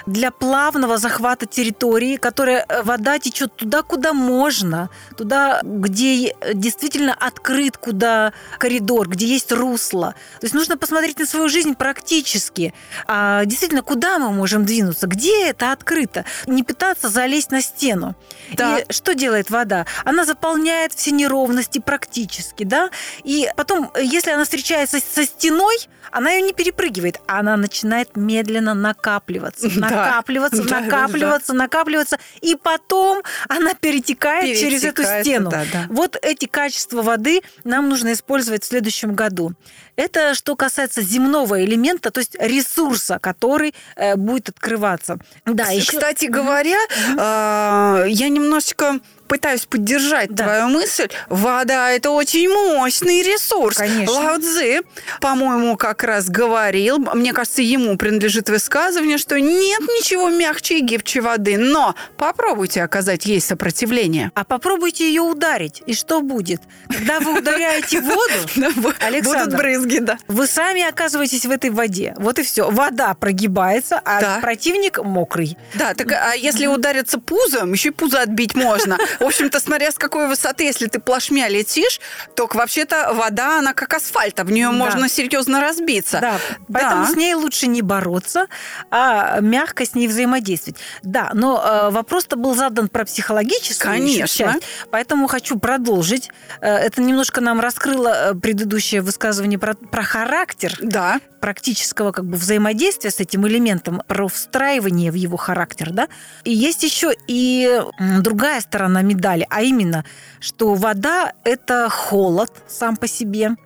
для 0.06 0.30
плавного 0.30 0.98
захвата 0.98 1.46
территории, 1.46 2.16
которая 2.16 2.64
э, 2.68 2.82
вода 2.82 3.18
течет 3.18 3.54
туда, 3.56 3.82
куда 3.82 4.12
можно, 4.12 4.90
туда, 5.16 5.60
где 5.62 6.34
действительно 6.54 7.14
открыт 7.14 7.76
куда 7.76 8.32
коридор, 8.58 9.08
где 9.08 9.26
есть 9.26 9.52
русло. 9.52 10.14
То 10.40 10.44
есть 10.44 10.54
нужно 10.54 10.76
посмотреть 10.76 11.18
на 11.18 11.26
свою 11.26 11.48
жизнь 11.48 11.74
практически. 11.74 12.74
А 13.06 13.44
действительно, 13.44 13.82
куда 13.82 14.18
мы 14.18 14.30
можем 14.30 14.64
двинуться, 14.64 15.06
где 15.06 15.48
это 15.48 15.72
открыто. 15.72 16.24
Не 16.46 16.62
пытаться 16.62 17.08
залезть 17.08 17.50
на 17.50 17.62
стену. 17.62 18.14
Да. 18.52 18.78
И 18.78 18.92
что 18.92 19.14
делает 19.14 19.50
вода? 19.50 19.86
Она 20.04 20.24
заполняет 20.24 20.92
все 20.92 21.10
неровности 21.10 21.78
практически, 21.78 22.64
да? 22.64 22.90
И 23.24 23.48
потом, 23.56 23.90
если 24.00 24.30
она 24.30 24.44
встречается 24.44 24.98
со 25.00 25.24
стеной, 25.24 25.76
она 26.10 26.30
ее 26.30 26.42
не 26.42 26.52
перепрыгивает, 26.52 27.20
а 27.26 27.40
она 27.40 27.56
начинает 27.56 28.16
медленно 28.16 28.74
накапливаться. 28.74 29.67
Накапливаться, 29.76 30.62
да, 30.68 30.80
накапливаться, 30.80 31.52
да. 31.52 31.58
накапливаться, 31.58 32.18
и 32.40 32.56
потом 32.56 33.22
она 33.48 33.74
перетекает, 33.74 34.58
через 34.58 34.84
эту 34.84 35.02
стену. 35.04 35.50
Да, 35.50 35.64
да. 35.72 35.86
Вот 35.88 36.16
эти 36.22 36.46
качества 36.46 37.02
воды 37.02 37.42
нам 37.64 37.88
нужно 37.88 38.12
использовать 38.12 38.64
в 38.64 38.66
следующем 38.66 39.14
году. 39.14 39.52
Это 39.96 40.34
что 40.34 40.54
касается 40.54 41.02
земного 41.02 41.64
элемента, 41.64 42.12
то 42.12 42.20
есть 42.20 42.36
ресурса, 42.38 43.18
который 43.20 43.74
э, 43.96 44.14
будет 44.14 44.48
открываться. 44.48 45.18
Да, 45.44 45.66
еще... 45.70 45.92
Кстати 45.92 46.26
говоря, 46.26 46.76
э, 46.76 48.08
я 48.08 48.28
немножечко 48.28 49.00
пытаюсь 49.28 49.66
поддержать 49.66 50.30
да. 50.34 50.44
твою 50.44 50.68
мысль. 50.68 51.08
Вода– 51.28 51.90
это 51.92 52.10
очень 52.10 52.48
мощный 52.48 53.22
ресурс. 53.22 53.76
Конечно. 53.76 54.14
Лао 54.14 54.38
Цзи, 54.38 54.80
по-моему, 55.20 55.76
как 55.76 56.02
раз 56.02 56.28
говорил, 56.28 56.98
мне 56.98 57.32
кажется, 57.32 57.62
ему 57.62 57.96
принадлежит 57.96 58.48
высказывание, 58.48 59.18
что 59.18 59.38
нет 59.38 59.80
ничего 59.80 60.28
мягче 60.30 60.78
и 60.78 60.80
гибче 60.80 61.20
воды, 61.20 61.58
но 61.58 61.94
попробуйте 62.16 62.82
оказать 62.82 63.26
ей 63.26 63.40
сопротивление. 63.40 64.32
А 64.34 64.44
попробуйте 64.44 65.06
ее 65.06 65.22
ударить, 65.22 65.82
и 65.86 65.94
что 65.94 66.20
будет? 66.20 66.62
Когда 66.88 67.20
вы 67.20 67.38
ударяете 67.38 68.00
воду, 68.00 68.18
Александр, 69.00 69.44
будут 69.44 69.56
брызги, 69.56 69.98
да. 69.98 70.18
Вы 70.28 70.46
сами 70.46 70.82
оказываетесь 70.82 71.44
в 71.44 71.50
этой 71.50 71.70
воде. 71.70 72.14
Вот 72.16 72.38
и 72.38 72.42
все. 72.42 72.70
Вода 72.70 73.14
прогибается, 73.14 74.00
а 74.04 74.40
противник 74.40 74.98
мокрый. 75.02 75.56
Да, 75.74 75.94
так 75.94 76.12
а 76.12 76.34
если 76.34 76.66
удариться 76.66 77.18
пузом, 77.18 77.72
еще 77.72 77.88
и 77.88 77.92
пузо 77.92 78.22
отбить 78.22 78.54
можно. 78.54 78.98
В 79.18 79.24
общем-то, 79.24 79.60
смотря 79.60 79.90
с 79.90 79.96
какой 79.96 80.28
высоты, 80.28 80.64
если 80.64 80.86
ты 80.86 81.00
плашмя 81.00 81.48
летишь, 81.48 82.00
то 82.34 82.48
вообще-то 82.52 83.12
вода, 83.14 83.58
она 83.58 83.74
как 83.74 83.94
асфальт, 83.94 84.38
а 84.40 84.44
в 84.44 84.50
нее 84.50 84.70
можно 84.70 85.08
серьезно 85.08 85.60
разбиться. 85.60 86.20
Да, 86.20 86.38
поэтому 86.72 87.06
с 87.06 87.16
ней 87.16 87.34
лучше 87.34 87.66
не 87.66 87.82
бороться, 87.82 88.46
а 88.90 89.40
мягко 89.40 89.84
с 89.84 89.94
ней 89.94 90.08
взаимодействовать. 90.08 90.78
Да, 91.02 91.30
но 91.34 91.62
э, 91.62 91.90
вопрос-то 91.90 92.36
был 92.36 92.54
задан 92.54 92.88
про 92.88 93.04
психологическую 93.04 93.92
Конечно. 93.92 94.28
часть, 94.28 94.62
поэтому 94.90 95.26
хочу 95.26 95.58
продолжить. 95.58 96.30
Э, 96.60 96.76
это 96.76 97.00
немножко 97.02 97.40
нам 97.40 97.60
раскрыло 97.60 98.32
э, 98.32 98.34
предыдущее 98.34 99.02
высказывание 99.02 99.58
про, 99.58 99.74
про 99.74 100.02
характер. 100.02 100.76
Да. 100.80 101.20
Практического 101.40 102.12
как 102.12 102.24
бы 102.24 102.36
взаимодействия 102.36 103.10
с 103.10 103.20
этим 103.20 103.46
элементом, 103.46 104.02
про 104.06 104.28
встраивание 104.28 105.10
в 105.10 105.14
его 105.14 105.36
характер, 105.36 105.90
да. 105.90 106.08
И 106.44 106.52
есть 106.52 106.82
еще 106.82 107.12
и 107.26 107.80
другая 108.20 108.60
сторона 108.60 109.02
медали, 109.08 109.46
а 109.50 109.62
именно, 109.62 110.04
что 110.40 110.74
вода– 110.74 111.32
это 111.44 111.88
холод 111.90 112.50
сам 112.68 112.96
по 112.96 113.08
себе, 113.08 113.56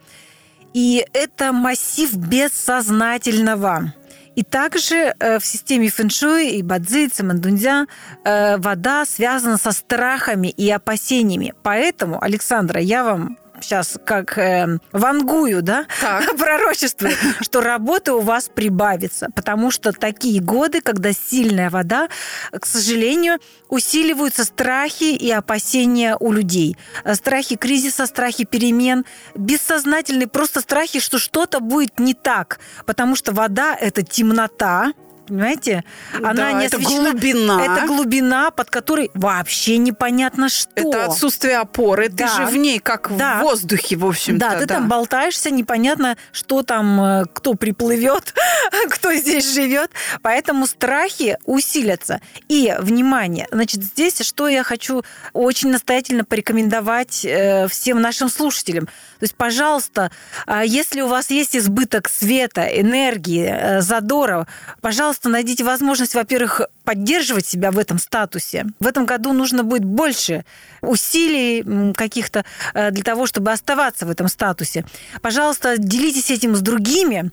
и 0.72 1.04
это 1.12 1.52
массив 1.52 2.14
бессознательного. 2.16 3.94
И 4.34 4.42
также 4.42 5.14
э, 5.18 5.38
в 5.38 5.44
системе 5.44 5.90
фэншуй 5.90 6.52
и 6.52 6.62
бадзи, 6.62 7.08
цимэндунзя 7.08 7.86
э, 8.24 8.56
вода 8.56 9.04
связана 9.04 9.58
со 9.58 9.72
страхами 9.72 10.48
и 10.48 10.70
опасениями. 10.70 11.52
Поэтому, 11.62 12.22
Александра, 12.22 12.80
я 12.80 13.04
вам 13.04 13.36
сейчас 13.62 13.98
как 14.04 14.38
э, 14.38 14.78
вангую, 14.92 15.62
да, 15.62 15.86
пророчествую, 16.38 17.14
что 17.40 17.60
работы 17.60 18.12
у 18.12 18.20
вас 18.20 18.50
прибавится, 18.54 19.28
потому 19.34 19.70
что 19.70 19.92
такие 19.92 20.40
годы, 20.40 20.80
когда 20.80 21.12
сильная 21.12 21.70
вода, 21.70 22.08
к 22.50 22.66
сожалению, 22.66 23.38
усиливаются 23.68 24.44
страхи 24.44 25.14
и 25.14 25.30
опасения 25.30 26.16
у 26.18 26.32
людей. 26.32 26.76
Страхи 27.14 27.56
кризиса, 27.56 28.06
страхи 28.06 28.44
перемен, 28.44 29.04
бессознательные 29.34 30.28
просто 30.28 30.60
страхи, 30.60 31.00
что 31.00 31.18
что-то 31.18 31.60
будет 31.60 31.98
не 31.98 32.14
так, 32.14 32.60
потому 32.86 33.16
что 33.16 33.32
вода– 33.32 33.76
это 33.80 34.02
темнота, 34.02 34.92
понимаете? 35.32 35.84
Она 36.14 36.34
да, 36.34 36.52
не 36.52 36.66
это 36.66 36.78
глубина. 36.78 37.64
Это 37.64 37.86
глубина, 37.86 38.50
под 38.50 38.70
которой 38.70 39.10
вообще 39.14 39.78
непонятно 39.78 40.48
что. 40.48 40.70
Это 40.74 41.06
отсутствие 41.06 41.58
опоры. 41.58 42.08
Да. 42.08 42.26
Ты 42.26 42.32
же 42.34 42.46
в 42.46 42.56
ней 42.56 42.78
как 42.78 43.14
да. 43.16 43.38
в 43.38 43.42
воздухе, 43.42 43.96
в 43.96 44.06
общем-то. 44.06 44.38
Да, 44.38 44.58
ты 44.58 44.66
да. 44.66 44.74
там 44.74 44.88
болтаешься, 44.88 45.50
непонятно, 45.50 46.16
что 46.32 46.62
там, 46.62 47.00
э, 47.00 47.24
кто 47.32 47.54
приплывет, 47.54 48.34
кто 48.90 49.12
здесь 49.14 49.52
живет. 49.52 49.90
Поэтому 50.22 50.66
страхи 50.66 51.38
усилятся. 51.44 52.20
И, 52.48 52.74
внимание, 52.78 53.48
значит, 53.50 53.82
здесь 53.82 54.20
что 54.22 54.48
я 54.48 54.62
хочу 54.62 55.02
очень 55.32 55.70
настоятельно 55.70 56.24
порекомендовать 56.24 57.24
э, 57.24 57.66
всем 57.68 58.00
нашим 58.00 58.28
слушателям. 58.28 58.86
То 58.86 59.24
есть, 59.24 59.36
пожалуйста, 59.36 60.10
а 60.46 60.64
если 60.64 61.00
у 61.00 61.08
вас 61.08 61.30
есть 61.30 61.56
избыток 61.56 62.08
света, 62.08 62.62
энергии, 62.62 63.48
э, 63.48 63.80
задора, 63.80 64.46
пожалуйста, 64.80 65.21
пожалуйста, 65.22 65.28
найдите 65.28 65.64
возможность, 65.64 66.14
во-первых, 66.14 66.62
поддерживать 66.84 67.46
себя 67.46 67.70
в 67.70 67.78
этом 67.78 67.98
статусе. 67.98 68.66
В 68.80 68.86
этом 68.86 69.06
году 69.06 69.32
нужно 69.32 69.62
будет 69.62 69.84
больше 69.84 70.44
усилий 70.80 71.92
каких-то 71.94 72.44
э, 72.74 72.90
для 72.90 73.02
того, 73.02 73.26
чтобы 73.26 73.52
оставаться 73.52 74.06
в 74.06 74.10
этом 74.10 74.28
статусе. 74.28 74.84
Пожалуйста, 75.20 75.78
делитесь 75.78 76.30
этим 76.30 76.56
с 76.56 76.60
другими. 76.60 77.30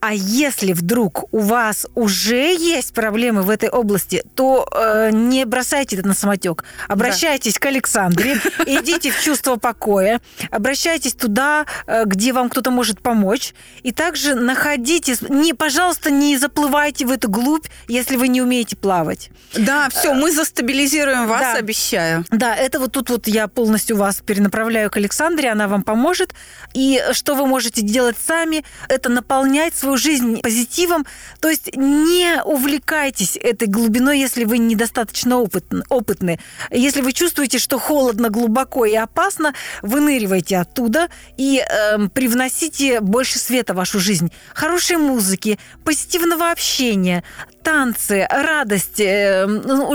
А 0.00 0.12
если 0.12 0.72
вдруг 0.72 1.32
у 1.32 1.40
вас 1.40 1.86
уже 1.94 2.54
есть 2.54 2.94
проблемы 2.94 3.42
в 3.42 3.50
этой 3.50 3.68
области, 3.68 4.22
то 4.34 4.68
э, 4.70 5.10
не 5.12 5.44
бросайте 5.44 5.96
это 5.96 6.06
на 6.06 6.14
самотек. 6.14 6.64
Обращайтесь 6.88 7.54
да. 7.54 7.60
к 7.60 7.66
Александре, 7.66 8.40
идите 8.66 9.10
в 9.10 9.20
чувство 9.20 9.56
покоя, 9.56 10.20
обращайтесь 10.50 11.14
туда, 11.14 11.66
э, 11.86 12.04
где 12.04 12.32
вам 12.32 12.48
кто-то 12.48 12.70
может 12.70 13.00
помочь. 13.00 13.54
И 13.82 13.92
также 13.92 14.34
находите, 14.34 15.16
не, 15.28 15.52
пожалуйста, 15.52 16.10
не 16.10 16.36
заплывайте 16.38 17.06
в 17.06 17.10
эту 17.10 17.28
глубь, 17.28 17.66
если 17.88 18.16
вы 18.16 18.28
не 18.28 18.40
умеете 18.42 18.76
плавать. 18.84 19.30
Да, 19.54 19.88
все, 19.88 20.12
мы 20.12 20.30
застабилизируем 20.30 21.26
вас, 21.26 21.40
да. 21.40 21.54
обещаю. 21.54 22.22
Да, 22.30 22.54
это 22.54 22.78
вот 22.78 22.92
тут 22.92 23.08
вот 23.08 23.26
я 23.26 23.48
полностью 23.48 23.96
вас 23.96 24.20
перенаправляю 24.20 24.90
к 24.90 24.98
Александре, 24.98 25.50
она 25.50 25.68
вам 25.68 25.82
поможет. 25.82 26.34
И 26.74 27.02
что 27.12 27.34
вы 27.34 27.46
можете 27.46 27.80
делать 27.80 28.16
сами, 28.22 28.62
это 28.90 29.08
наполнять 29.08 29.74
свою 29.74 29.96
жизнь 29.96 30.42
позитивом. 30.42 31.06
То 31.40 31.48
есть 31.48 31.74
не 31.74 32.42
увлекайтесь 32.44 33.38
этой 33.38 33.68
глубиной, 33.68 34.20
если 34.20 34.44
вы 34.44 34.58
недостаточно 34.58 35.38
опытны. 35.38 35.82
опытны. 35.88 36.38
Если 36.70 37.00
вы 37.00 37.14
чувствуете, 37.14 37.58
что 37.58 37.78
холодно, 37.78 38.28
глубоко 38.28 38.84
и 38.84 38.94
опасно, 38.94 39.54
выныривайте 39.80 40.58
оттуда 40.58 41.08
и 41.38 41.64
э, 41.66 42.08
привносите 42.08 43.00
больше 43.00 43.38
света 43.38 43.72
в 43.72 43.76
вашу 43.76 43.98
жизнь. 43.98 44.30
Хорошей 44.52 44.98
музыки, 44.98 45.58
позитивного 45.84 46.50
общения, 46.50 47.24
танцы, 47.64 48.26
радость, 48.30 49.00
э, 49.00 49.46
ну, 49.46 49.94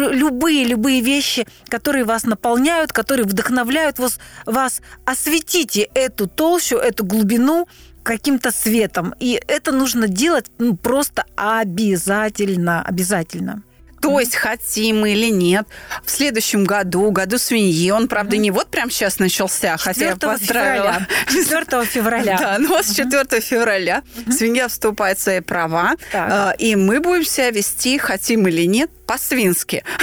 вещи, 1.01 1.47
которые 1.69 2.03
вас 2.03 2.23
наполняют, 2.25 2.91
которые 2.91 3.25
вдохновляют 3.25 3.99
вас, 3.99 4.19
вас. 4.45 4.81
Осветите 5.05 5.87
эту 5.93 6.27
толщу, 6.27 6.77
эту 6.77 7.05
глубину 7.05 7.67
каким-то 8.03 8.51
светом. 8.51 9.13
И 9.19 9.39
это 9.47 9.71
нужно 9.71 10.07
делать 10.07 10.45
ну, 10.57 10.75
просто 10.75 11.25
обязательно, 11.35 12.81
обязательно. 12.81 13.61
То 14.01 14.19
есть 14.19 14.35
хотим 14.35 15.01
мы 15.01 15.13
или 15.13 15.29
нет, 15.29 15.67
в 16.03 16.09
следующем 16.09 16.63
году, 16.63 17.11
году 17.11 17.37
свиньи, 17.37 17.91
он, 17.91 18.07
правда, 18.07 18.37
не 18.37 18.51
вот 18.51 18.69
прям 18.69 18.89
сейчас 18.89 19.19
начался, 19.19 19.77
хотя 19.77 20.09
я 20.09 20.15
поздравила. 20.15 21.07
Февраля. 21.27 21.65
4 21.65 21.85
февраля. 21.85 22.37
Да, 22.39 22.57
ну 22.59 22.69
вот 22.69 22.85
с 22.85 22.95
4 22.95 23.41
февраля. 23.41 24.03
Свинья 24.31 24.67
вступает 24.67 25.17
в 25.19 25.21
свои 25.21 25.41
права, 25.41 25.95
а, 26.13 26.53
и 26.57 26.75
мы 26.75 26.99
будем 26.99 27.25
себя 27.25 27.51
вести, 27.51 27.97
хотим 27.97 28.47
или 28.47 28.65
нет, 28.65 28.89
по-свински. 29.09 29.83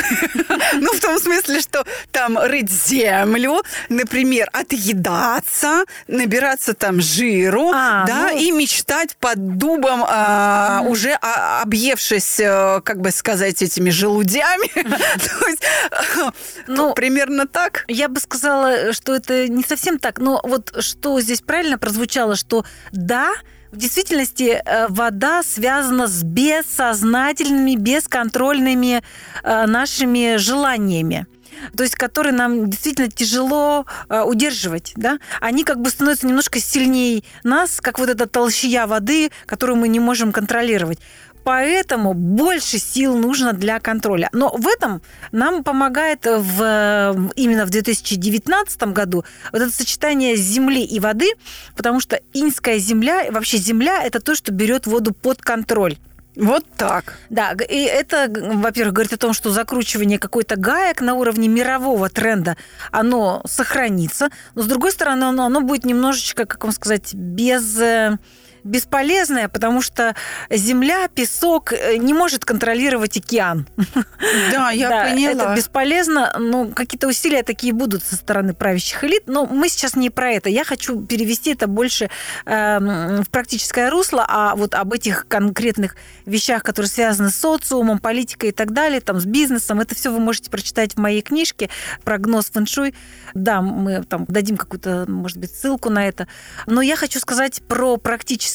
Ну, 0.74 0.92
в 0.92 1.00
том 1.00 1.18
смысле, 1.18 1.60
что 1.60 1.84
там 2.10 2.38
рыть 2.38 2.70
землю, 2.70 3.62
например, 3.88 4.48
отъедаться, 4.52 5.84
набираться 6.08 6.74
там 6.74 7.00
жиру, 7.00 7.70
а, 7.72 8.04
да, 8.04 8.30
ну... 8.32 8.38
и 8.38 8.50
мечтать 8.50 9.16
под 9.16 9.58
дубом, 9.58 10.04
а, 10.06 10.82
уже 10.86 11.12
объевшись, 11.12 12.40
э, 12.40 12.80
как 12.82 13.00
бы 13.00 13.10
сказать, 13.12 13.62
этими 13.62 13.90
желудями. 13.90 14.70
Ну, 16.66 16.94
примерно 16.94 17.46
так. 17.46 17.84
Я 17.86 18.08
бы 18.08 18.18
сказала, 18.18 18.92
что 18.92 19.14
это 19.14 19.46
не 19.48 19.62
совсем 19.62 19.98
так, 19.98 20.18
но 20.18 20.40
вот 20.42 20.74
что 20.82 21.20
здесь 21.20 21.40
правильно 21.40 21.78
прозвучало, 21.78 22.34
что 22.34 22.64
да, 22.90 23.32
в 23.76 23.78
действительности 23.78 24.62
э, 24.64 24.86
вода 24.88 25.42
связана 25.42 26.06
с 26.08 26.22
бессознательными, 26.22 27.76
бесконтрольными 27.76 29.02
э, 29.42 29.66
нашими 29.66 30.36
желаниями 30.36 31.26
то 31.74 31.84
есть 31.84 31.94
которые 31.94 32.34
нам 32.34 32.68
действительно 32.68 33.10
тяжело 33.10 33.86
э, 34.08 34.22
удерживать, 34.22 34.92
да, 34.96 35.18
они 35.40 35.64
как 35.64 35.80
бы 35.80 35.88
становятся 35.88 36.26
немножко 36.26 36.60
сильнее 36.60 37.22
нас, 37.44 37.80
как 37.80 37.98
вот 37.98 38.10
эта 38.10 38.26
толщия 38.26 38.86
воды, 38.86 39.30
которую 39.46 39.76
мы 39.76 39.88
не 39.88 39.98
можем 39.98 40.32
контролировать 40.32 40.98
поэтому 41.46 42.12
больше 42.12 42.78
сил 42.78 43.16
нужно 43.16 43.52
для 43.52 43.78
контроля. 43.78 44.28
Но 44.32 44.48
в 44.48 44.66
этом 44.66 45.00
нам 45.30 45.62
помогает 45.62 46.26
в, 46.26 47.30
именно 47.36 47.64
в 47.66 47.70
2019 47.70 48.82
году 48.92 49.24
вот 49.52 49.62
это 49.62 49.70
сочетание 49.70 50.34
земли 50.34 50.82
и 50.84 50.98
воды, 50.98 51.30
потому 51.76 52.00
что 52.00 52.20
инская 52.32 52.78
земля, 52.78 53.30
вообще 53.30 53.58
земля, 53.58 54.02
это 54.02 54.18
то, 54.18 54.34
что 54.34 54.50
берет 54.50 54.88
воду 54.88 55.14
под 55.14 55.40
контроль. 55.40 55.96
Вот 56.34 56.64
так. 56.76 57.16
Да, 57.30 57.52
и 57.52 57.78
это, 57.84 58.28
во-первых, 58.28 58.94
говорит 58.94 59.12
о 59.12 59.16
том, 59.16 59.32
что 59.32 59.50
закручивание 59.50 60.18
какой-то 60.18 60.56
гаек 60.56 61.00
на 61.00 61.14
уровне 61.14 61.46
мирового 61.46 62.08
тренда, 62.08 62.56
оно 62.90 63.42
сохранится, 63.46 64.30
но 64.56 64.62
с 64.62 64.66
другой 64.66 64.90
стороны, 64.90 65.22
оно, 65.22 65.44
оно 65.44 65.60
будет 65.60 65.84
немножечко, 65.84 66.44
как 66.44 66.64
вам 66.64 66.72
сказать, 66.72 67.14
без 67.14 67.80
э, 67.80 68.18
бесполезная, 68.66 69.48
потому 69.48 69.80
что 69.80 70.14
земля, 70.50 71.08
песок 71.08 71.72
э, 71.72 71.96
не 71.96 72.14
может 72.14 72.44
контролировать 72.44 73.16
океан. 73.16 73.66
Да, 74.50 74.70
я 74.70 74.88
да, 74.88 75.04
поняла. 75.04 75.30
Это 75.30 75.54
бесполезно, 75.56 76.34
ну, 76.38 76.70
какие-то 76.70 77.08
усилия 77.08 77.42
такие 77.42 77.72
будут 77.72 78.02
со 78.02 78.16
стороны 78.16 78.54
правящих 78.54 79.02
элит, 79.04 79.24
но 79.26 79.46
мы 79.46 79.68
сейчас 79.68 79.94
не 79.96 80.10
про 80.10 80.32
это. 80.32 80.48
Я 80.48 80.64
хочу 80.64 81.04
перевести 81.04 81.52
это 81.52 81.66
больше 81.66 82.10
э, 82.44 82.78
в 83.22 83.30
практическое 83.30 83.90
русло, 83.90 84.24
а 84.28 84.54
вот 84.56 84.74
об 84.74 84.92
этих 84.92 85.26
конкретных 85.28 85.96
вещах, 86.24 86.62
которые 86.62 86.88
связаны 86.90 87.30
с 87.30 87.36
социумом, 87.36 87.98
политикой 87.98 88.50
и 88.50 88.52
так 88.52 88.72
далее, 88.72 89.00
там, 89.00 89.20
с 89.20 89.24
бизнесом, 89.24 89.80
это 89.80 89.94
все 89.94 90.10
вы 90.10 90.20
можете 90.20 90.50
прочитать 90.50 90.94
в 90.94 90.98
моей 90.98 91.22
книжке 91.22 91.70
«Прогноз 92.04 92.46
фэншуй». 92.50 92.94
Да, 93.34 93.60
мы 93.60 94.04
там 94.04 94.24
дадим 94.28 94.56
какую-то, 94.56 95.04
может 95.08 95.38
быть, 95.38 95.54
ссылку 95.54 95.90
на 95.90 96.06
это. 96.06 96.26
Но 96.66 96.82
я 96.82 96.96
хочу 96.96 97.20
сказать 97.20 97.62
про 97.68 97.96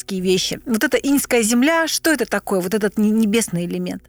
практические 0.02 0.22
вещи. 0.22 0.60
Вот 0.66 0.84
эта 0.84 0.98
иньская 0.98 1.44
земля, 1.44 1.88
что 1.88 2.12
это 2.12 2.26
такое, 2.26 2.60
вот 2.62 2.74
этот 2.74 2.98
небесный 2.98 3.66
элемент? 3.66 4.04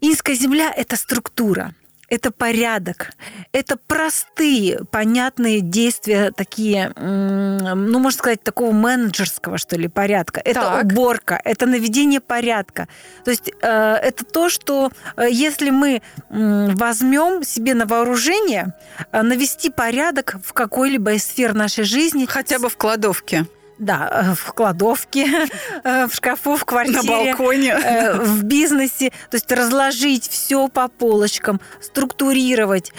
Иньская 0.00 0.34
земля– 0.36 0.72
это 0.76 0.96
структура 0.96 1.74
это 2.08 2.30
порядок, 2.30 3.12
это 3.52 3.78
простые, 3.86 4.80
понятные 4.90 5.60
действия, 5.62 6.30
такие, 6.30 6.92
ну, 6.94 7.98
можно 7.98 8.18
сказать, 8.18 8.42
такого 8.42 8.72
менеджерского, 8.72 9.56
что 9.56 9.78
ли, 9.78 9.88
порядка. 9.88 10.42
Это 10.44 10.60
так. 10.60 10.84
уборка, 10.84 11.40
это 11.42 11.64
наведение 11.64 12.20
порядка. 12.20 12.86
То 13.24 13.30
есть 13.30 13.50
э, 13.62 13.66
это 13.66 14.26
то, 14.26 14.50
что 14.50 14.90
э, 15.16 15.28
если 15.30 15.70
мы 15.70 16.02
возьмем 16.28 17.44
себе 17.44 17.72
на 17.72 17.86
вооружение, 17.86 18.74
э, 19.10 19.22
навести 19.22 19.70
порядок 19.70 20.36
в 20.44 20.52
какой-либо 20.52 21.12
из 21.12 21.24
сфер 21.24 21.54
нашей 21.54 21.84
жизни. 21.84 22.26
Хотя 22.26 22.58
бы 22.58 22.68
в 22.68 22.76
кладовке. 22.76 23.46
Да, 23.78 24.08
э, 24.10 24.34
в 24.34 24.52
кладовке, 24.52 25.26
э, 25.84 26.06
в 26.06 26.14
шкафу, 26.14 26.56
в 26.56 26.64
квартире. 26.64 27.02
На 27.02 27.02
балконе. 27.02 27.70
Э, 27.70 28.12
в 28.14 28.44
бизнесе. 28.44 29.10
То 29.30 29.36
есть 29.36 29.50
разложить 29.50 30.28
все 30.28 30.68
по 30.68 30.88
полочкам, 30.88 31.60
структурировать 31.80 32.92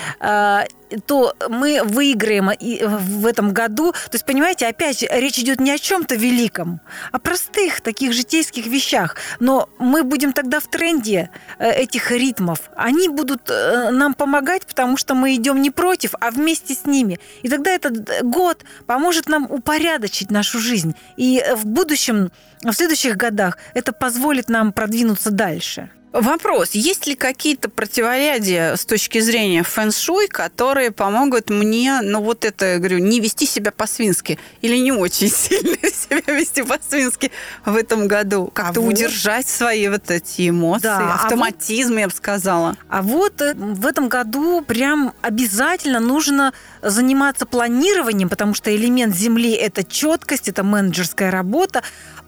то 1.06 1.36
мы 1.50 1.82
выиграем 1.84 2.50
в 2.60 3.26
этом 3.26 3.54
году. 3.54 3.92
То 3.92 4.14
есть, 4.14 4.26
понимаете, 4.26 4.68
опять 4.68 5.04
речь 5.04 5.40
идет 5.40 5.60
не 5.60 5.72
о 5.72 5.78
чем-то 5.78 6.16
великом, 6.16 6.82
а 7.12 7.20
простых 7.20 7.82
таких 7.82 8.14
житейских 8.14 8.68
вещах. 8.68 9.16
Но 9.40 9.70
мы 9.80 10.04
будем 10.04 10.34
тогда 10.34 10.60
в 10.60 10.68
тренде 10.68 11.30
э, 11.60 11.72
этих 11.72 12.12
ритмов. 12.12 12.60
Они 12.76 13.08
будут 13.08 13.50
э, 13.50 13.90
нам 13.92 14.14
помогать, 14.14 14.66
потому 14.66 14.98
что 14.98 15.16
мы 15.16 15.36
идем 15.36 15.62
не 15.62 15.72
против, 15.72 16.14
а 16.20 16.32
вместе 16.32 16.74
с 16.74 16.86
ними. 16.86 17.20
И 17.42 17.50
тогда 17.50 17.72
этот 17.72 18.24
год 18.24 18.64
поможет 18.86 19.28
нам 19.28 19.48
упорядочить 19.50 20.32
нашу 20.32 20.60
жизнь. 20.60 20.96
И 21.18 21.44
в 21.56 21.66
будущем, 21.66 22.32
в 22.64 22.74
следующих 22.74 23.18
годах 23.18 23.58
это 23.74 23.92
позволит 23.94 24.50
нам 24.50 24.74
продвинуться 24.74 25.32
дальше. 25.32 25.90
Вопрос. 26.14 26.72
Есть 26.74 27.08
ли 27.08 27.16
какие-то 27.16 27.70
противорядия 27.70 28.76
с 28.76 28.86
точки 28.86 29.20
зрения 29.20 29.64
фэн-шуй, 29.64 30.28
которые 30.28 30.92
помогут 30.92 31.50
мне, 31.50 32.02
ну 32.04 32.22
вот 32.22 32.46
это, 32.46 32.78
говорю, 32.78 33.00
не 33.00 33.20
вести 33.20 33.48
себя 33.48 33.72
по-свински 33.72 34.38
или 34.62 34.78
не 34.78 34.92
очень 34.92 35.30
сильно 35.36 35.76
себя 35.90 36.22
вести 36.32 36.62
по-свински 36.62 37.32
в 37.66 37.76
этом 37.76 38.08
году? 38.08 38.52
Как-то 38.54 38.80
а 38.80 38.84
вот... 38.84 38.94
удержать 38.94 39.48
свои 39.48 39.88
вот 39.88 40.12
эти 40.12 40.50
эмоции, 40.50 40.84
да, 40.84 41.16
автоматизм, 41.16 41.94
а 41.94 41.94
вот... 41.94 42.00
я 42.02 42.08
бы 42.08 42.14
сказала. 42.14 42.78
А 42.90 43.02
вот 43.02 43.42
э, 43.42 43.56
в 43.56 43.88
этом 43.88 44.08
году 44.08 44.62
прям 44.62 45.14
обязательно 45.24 46.00
нужно 46.00 46.54
заниматься 46.84 47.48
планированием, 47.48 48.30
потому 48.30 48.54
что 48.54 48.76
элемент 48.76 49.16
Земли– 49.16 49.52
это 49.54 49.84
четкость, 49.84 50.48
это 50.48 50.64
менеджерская 50.64 51.32
работа, 51.32 51.82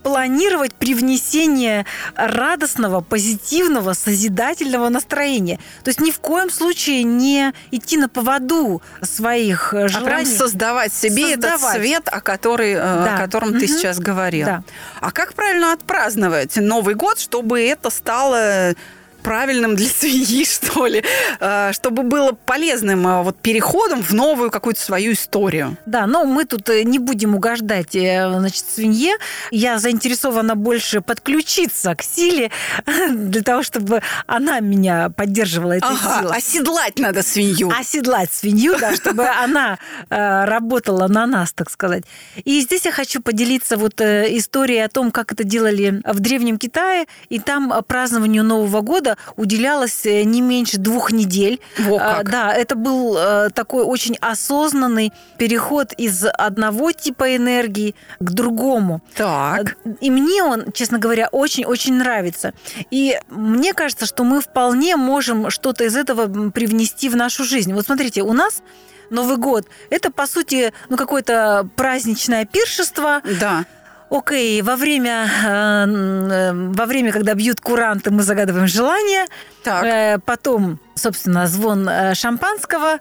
планировать 0.05 0.75
привнесение 0.75 1.83
радостного, 2.15 3.01
позитивного, 3.01 3.93
созидательного 3.93 4.89
настроения. 4.89 5.57
То 5.83 5.89
есть 5.89 5.99
ни 5.99 6.11
в 6.11 6.19
коем 6.19 6.51
случае 6.51 7.01
не 7.01 7.53
идти 7.71 7.97
на 7.97 8.07
поводу 8.07 8.83
своих 9.01 9.69
желаний. 9.71 9.97
А 9.97 10.01
прям 10.01 10.25
создавать 10.27 10.93
себе 10.93 11.31
создавать. 11.31 11.63
этот 11.63 11.81
свет, 11.81 12.03
о, 12.05 12.21
который, 12.21 12.73
э, 12.73 12.77
да. 12.77 13.15
о 13.15 13.17
котором 13.17 13.49
угу. 13.49 13.57
ты 13.57 13.67
сейчас 13.67 13.97
говорил. 13.97 14.45
Да. 14.45 14.63
А 15.01 15.11
как 15.11 15.33
правильно 15.33 15.73
отпраздновать 15.73 16.55
Новый 16.57 16.93
год, 16.93 17.17
чтобы 17.17 17.59
это 17.65 17.89
стало 17.89 18.75
правильным 19.25 19.75
для 19.75 19.87
свиньи, 19.87 20.45
что 20.45 20.85
ли, 20.85 21.03
э, 21.39 21.73
чтобы 21.73 22.03
было 22.03 22.33
полезным 22.33 23.07
э, 23.07 23.23
вот 23.23 23.37
переходом 23.37 24.03
в 24.03 24.13
новую 24.13 24.51
какую-то 24.51 24.79
свою 24.79 25.13
историю. 25.13 25.77
Да, 25.87 26.05
но 26.05 26.25
мы 26.25 26.45
тут 26.45 26.69
э, 26.69 26.83
не 26.83 26.99
будем 26.99 27.33
угождать, 27.33 27.93
значит, 27.93 28.65
свинье. 28.69 29.15
Я 29.49 29.79
заинтересована 29.79 30.55
больше 30.55 31.01
подключиться 31.01 31.95
к 31.95 32.03
силе 32.03 32.51
для 33.09 33.41
того, 33.41 33.63
чтобы 33.63 34.03
она 34.27 34.59
меня 34.59 35.09
поддерживала 35.09 35.73
этой 35.73 35.89
ага, 35.89 36.19
силой. 36.19 36.37
оседлать 36.37 36.99
надо 36.99 37.23
свинью. 37.23 37.71
Оседлать 37.77 38.31
свинью, 38.31 38.77
да, 38.79 38.95
чтобы 38.95 39.27
она 39.27 39.79
работала 40.09 41.07
на 41.07 41.25
нас, 41.25 41.51
так 41.51 41.71
сказать. 41.71 42.03
И 42.43 42.61
здесь 42.61 42.85
я 42.85 42.91
хочу 42.91 43.21
поделиться 43.21 43.77
вот 43.77 43.99
историей 44.01 44.81
о 44.81 44.89
том, 44.89 45.09
как 45.09 45.31
это 45.31 45.43
делали 45.43 46.01
в 46.05 46.19
Древнем 46.19 46.59
Китае, 46.59 47.05
и 47.29 47.39
там 47.39 47.73
празднованию 47.87 48.43
Нового 48.43 48.81
года 48.81 49.14
уделялось 49.35 50.05
э, 50.05 50.23
не 50.23 50.41
меньше 50.41 50.77
двух 50.77 51.11
недель. 51.11 51.59
Во 51.79 51.97
а, 51.97 52.15
как. 52.17 52.29
Да, 52.29 52.53
это 52.53 52.75
был 52.75 53.17
э, 53.17 53.49
такой 53.53 53.83
очень 53.83 54.17
осознанный 54.21 55.11
переход 55.37 55.93
из 55.93 56.25
одного 56.25 56.91
типа 56.91 57.35
энергии 57.35 57.95
к 58.19 58.31
другому. 58.31 59.01
Так. 59.15 59.77
И 60.01 60.09
мне 60.09 60.43
он, 60.43 60.71
честно 60.71 60.99
говоря, 60.99 61.27
очень-очень 61.31 61.95
нравится. 61.95 62.53
И 62.91 63.19
мне 63.29 63.73
кажется, 63.73 64.05
что 64.05 64.23
мы 64.23 64.41
вполне 64.41 64.95
можем 64.95 65.49
что-то 65.49 65.83
из 65.83 65.95
этого 65.95 66.51
привнести 66.51 67.09
в 67.09 67.15
нашу 67.15 67.43
жизнь. 67.43 67.73
Вот 67.73 67.85
смотрите, 67.85 68.21
у 68.21 68.33
нас 68.33 68.61
Новый 69.09 69.37
год– 69.37 69.67
это, 69.89 70.11
по 70.11 70.25
сути, 70.25 70.73
ну, 70.89 70.97
какое-то 70.97 71.69
праздничное 71.75 72.45
пиршество. 72.45 73.21
Да 73.39 73.65
Окей, 74.09 74.61
во 74.61 74.75
время, 74.75 75.27
э, 75.45 75.85
э, 75.87 76.53
во 76.53 76.85
время, 76.85 77.11
когда 77.11 77.33
бьют 77.33 77.59
куранты, 77.59 78.11
мы 78.11 78.23
загадываем 78.23 78.67
желание. 78.67 79.25
Так. 79.63 79.83
Э, 79.83 80.19
потом, 80.23 80.79
собственно, 80.95 81.47
звон 81.47 81.89
шампанского, 82.13 82.99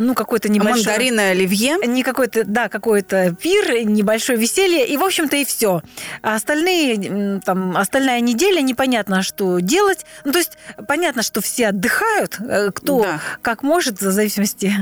ну, 0.00 0.14
какой-то 0.14 0.48
небольшой... 0.48 0.84
Мандарины 0.84 1.20
оливье. 1.20 1.76
Не 1.86 2.02
какой-то, 2.02 2.44
да, 2.44 2.68
какой-то 2.68 3.34
пир, 3.34 3.84
небольшое 3.84 4.38
веселье, 4.38 4.86
и, 4.86 4.96
в 4.96 5.02
общем-то, 5.02 5.36
и 5.36 5.44
все. 5.44 5.82
А 6.22 6.36
остальные, 6.36 7.40
там, 7.44 7.76
остальная 7.76 8.20
неделя, 8.20 8.60
непонятно, 8.60 9.22
что 9.22 9.58
делать. 9.58 10.06
Ну, 10.24 10.32
то 10.32 10.38
есть, 10.38 10.52
понятно, 10.86 11.22
что 11.22 11.40
все 11.40 11.68
отдыхают, 11.68 12.38
кто 12.74 13.02
да. 13.02 13.20
как 13.42 13.62
может, 13.62 14.00
в 14.00 14.10
зависимости 14.10 14.72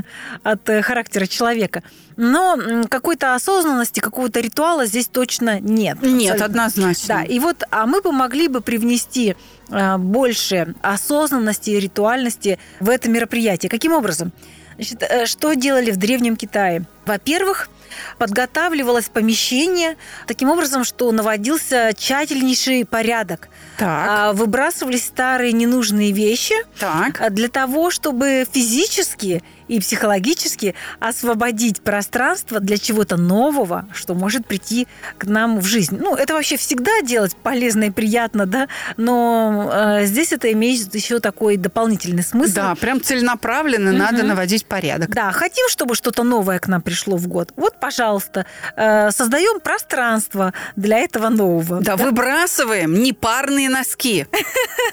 от 0.43 0.61
характера 0.83 1.25
человека 1.25 1.83
но 2.19 2.57
какой-то 2.89 3.33
осознанности, 3.33 4.01
какого-то 4.01 4.41
ритуала 4.41 4.85
здесь 4.85 5.07
точно 5.07 5.61
нет. 5.61 6.01
Нет, 6.01 6.33
абсолютно. 6.33 6.45
однозначно. 6.45 7.07
Да, 7.07 7.23
и 7.23 7.39
вот, 7.39 7.63
а 7.71 7.85
мы 7.85 8.01
бы 8.01 8.11
могли 8.11 8.49
бы 8.49 8.59
привнести 8.59 9.31
а, 9.31 9.35
больше 9.69 10.75
осознанности 10.81 11.71
и 11.71 11.79
ритуальности 11.79 12.59
в 12.79 12.89
это 12.89 13.09
мероприятие. 13.09 13.69
Каким 13.69 13.93
образом? 13.93 14.31
Значит, 14.75 15.03
э, 15.03 15.25
что 15.25 15.53
делали 15.53 15.91
в 15.91 15.97
Древнем 15.97 16.37
Китае? 16.37 16.85
Во-первых, 17.05 17.69
подготавливалось 18.17 19.09
помещение 19.09 19.97
таким 20.25 20.49
образом, 20.49 20.83
что 20.83 21.11
наводился 21.11 21.91
тщательнейший 21.97 22.85
порядок. 22.85 23.49
Так. 23.77 24.07
А, 24.09 24.33
выбрасывались 24.33 25.05
старые 25.05 25.51
ненужные 25.51 26.11
вещи 26.11 26.55
так. 26.79 27.33
Для 27.33 27.49
того, 27.49 27.91
чтобы 27.91 28.45
физически 28.49 29.43
и 29.69 29.79
психологически 29.79 30.75
освободить 30.99 31.81
пространство 31.81 32.59
для 32.59 32.77
чего-то 32.77 33.15
нового, 33.15 33.85
что 33.93 34.15
может 34.15 34.45
прийти 34.45 34.87
к 35.17 35.25
нам 35.25 35.59
в 35.59 35.65
жизнь. 35.65 35.97
Ну, 36.01 36.15
это 36.15 36.33
вообще 36.33 36.57
всегда 36.57 37.01
делать 37.03 37.35
полезно 37.35 37.85
и 37.85 37.89
приятно, 37.91 38.45
да, 38.45 38.67
но 38.97 39.69
э, 39.71 40.05
здесь 40.05 40.33
это 40.33 40.51
имеет 40.51 40.93
еще 40.93 41.19
такой 41.19 41.55
дополнительный 41.55 42.23
смысл. 42.23 42.55
Да, 42.55 42.75
прям 42.75 43.01
целенаправленно 43.01 43.91
угу. 43.91 43.99
надо 43.99 44.23
наводить 44.23 44.65
порядок. 44.65 45.11
Да, 45.11 45.31
хотим, 45.31 45.69
чтобы 45.69 45.95
что-то 45.95 46.23
новое 46.23 46.59
к 46.59 46.67
нам 46.67 46.81
пришло 46.81 47.15
в 47.15 47.27
год. 47.27 47.53
Вот, 47.55 47.79
пожалуйста, 47.79 48.45
э, 48.75 49.11
создаем 49.11 49.59
пространство 49.59 50.53
для 50.75 50.97
этого 50.97 51.29
нового. 51.29 51.81
Да, 51.81 51.95
да? 51.95 52.03
выбрасываем 52.03 52.95
непарные 52.95 53.69
носки. 53.69 54.25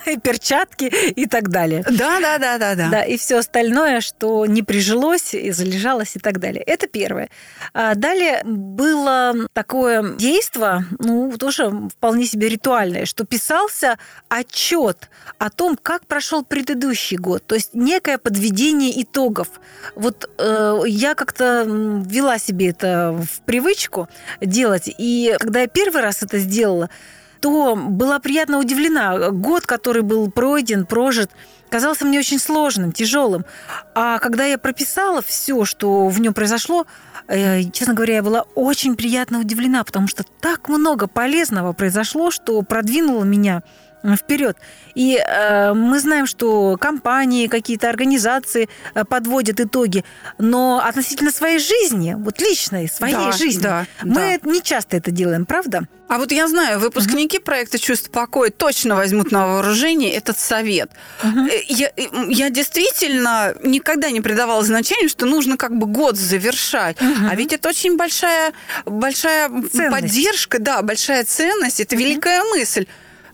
Перчатки 0.23 0.85
и 0.85 1.27
так 1.27 1.49
далее. 1.49 1.83
Да, 1.91 2.21
да, 2.21 2.39
да, 2.39 2.59
да, 2.59 2.75
да. 2.75 2.89
Да, 2.91 3.03
и 3.03 3.17
все 3.17 3.39
остальное, 3.39 4.01
что 4.01 4.45
не 4.45 4.63
прижилось, 4.67 5.35
и 5.35 5.51
залежалось 5.51 6.17
и 6.17 6.19
так 6.19 6.39
далее. 6.39 6.63
Это 6.63 6.87
первое. 6.87 7.31
А 7.73 7.95
далее 7.95 8.43
было 8.45 9.35
такое 9.53 10.15
действо, 10.17 10.85
ну, 10.99 11.33
тоже 11.39 11.71
вполне 11.97 12.27
себе 12.27 12.49
ритуальное, 12.49 13.07
что 13.07 13.25
писался 13.25 13.99
отчет 14.29 15.09
о 15.39 15.51
том, 15.51 15.79
как 15.81 16.07
прошел 16.07 16.45
предыдущий 16.45 17.17
год. 17.17 17.45
То 17.47 17.55
есть 17.55 17.75
некое 17.75 18.19
подведение 18.19 19.03
итогов. 19.03 19.49
Вот 19.95 20.29
э, 20.39 20.81
я 20.87 21.15
как-то 21.15 21.65
ввела 21.67 22.39
себе 22.39 22.71
это 22.71 23.13
в 23.13 23.41
привычку 23.43 24.09
делать. 24.41 24.93
И 24.99 25.35
когда 25.39 25.61
я 25.61 25.67
первый 25.69 26.03
раз 26.03 26.23
это 26.23 26.39
сделала, 26.39 26.91
то 27.41 27.77
была 27.77 28.19
приятно 28.19 28.59
удивлена. 28.59 29.31
Год, 29.31 29.67
который 29.67 30.03
был 30.03 30.31
пройден, 30.31 30.87
прожит, 30.87 31.31
казался 31.69 32.05
мне 32.05 32.19
очень 32.19 32.39
сложным, 32.39 32.93
тяжелым. 32.93 33.45
А 33.95 34.19
когда 34.19 34.45
я 34.45 34.59
прописала 34.59 35.23
все, 35.23 35.65
что 35.65 36.09
в 36.09 36.21
нем 36.21 36.35
произошло, 36.35 36.87
э, 37.29 37.63
честно 37.71 37.95
говоря, 37.95 38.17
я 38.17 38.23
была 38.23 38.45
очень 38.55 38.97
приятно 38.97 39.41
удивлена, 39.41 39.85
потому 39.85 40.09
что 40.09 40.25
так 40.41 40.69
много 40.69 41.07
полезного 41.07 41.73
произошло, 41.73 42.31
что 42.31 42.61
продвинуло 42.63 43.25
меня 43.25 43.63
вперед. 44.15 44.57
И 44.95 45.17
э, 45.17 45.73
мы 45.75 45.99
знаем, 46.01 46.27
что 46.27 46.77
компании, 46.77 47.49
какие-то 47.49 47.89
организации 47.89 48.69
э, 48.95 49.05
подводят 49.05 49.61
итоги, 49.61 50.05
но 50.39 50.81
относительно 50.85 51.33
своей 51.33 51.59
жизни, 51.59 52.15
вот 52.17 52.41
личной, 52.41 52.89
своей 52.89 53.15
да, 53.15 53.33
жизни, 53.33 53.63
да, 53.63 53.87
мы 54.03 54.39
да. 54.43 54.51
не 54.51 54.63
часто 54.63 54.97
это 54.97 55.11
делаем, 55.11 55.45
правда? 55.47 55.87
А 56.09 56.19
вот 56.19 56.31
я 56.31 56.47
знаю, 56.47 56.79
выпускники 56.79 57.39
uh-huh. 57.39 57.43
проекта 57.43 57.79
«Чувство 57.79 58.13
покоя» 58.13 58.51
точно 58.51 58.95
возьмут 58.95 59.33
на 59.33 59.47
вооружение 59.47 60.13
этот 60.13 60.39
совет. 60.39 60.91
Uh-huh. 61.23 61.51
Я, 61.67 61.91
я 62.29 62.51
действительно 62.51 63.55
никогда 63.65 64.11
не 64.11 64.21
придавала 64.21 64.63
значения, 64.63 65.09
что 65.09 65.27
нужно 65.27 65.57
как 65.57 65.77
бы 65.77 65.87
год 65.87 66.17
завершать. 66.17 66.97
Uh-huh. 66.99 67.29
А 67.31 67.35
ведь 67.35 67.53
это 67.53 67.69
очень 67.69 67.97
большая, 67.97 68.53
большая 68.85 69.51
поддержка, 69.91 70.61
да, 70.61 70.83
большая 70.83 71.25
ценность, 71.25 71.81
это 71.81 71.97
uh-huh. 71.97 71.99
великая 71.99 72.43
мысль. 72.45 72.87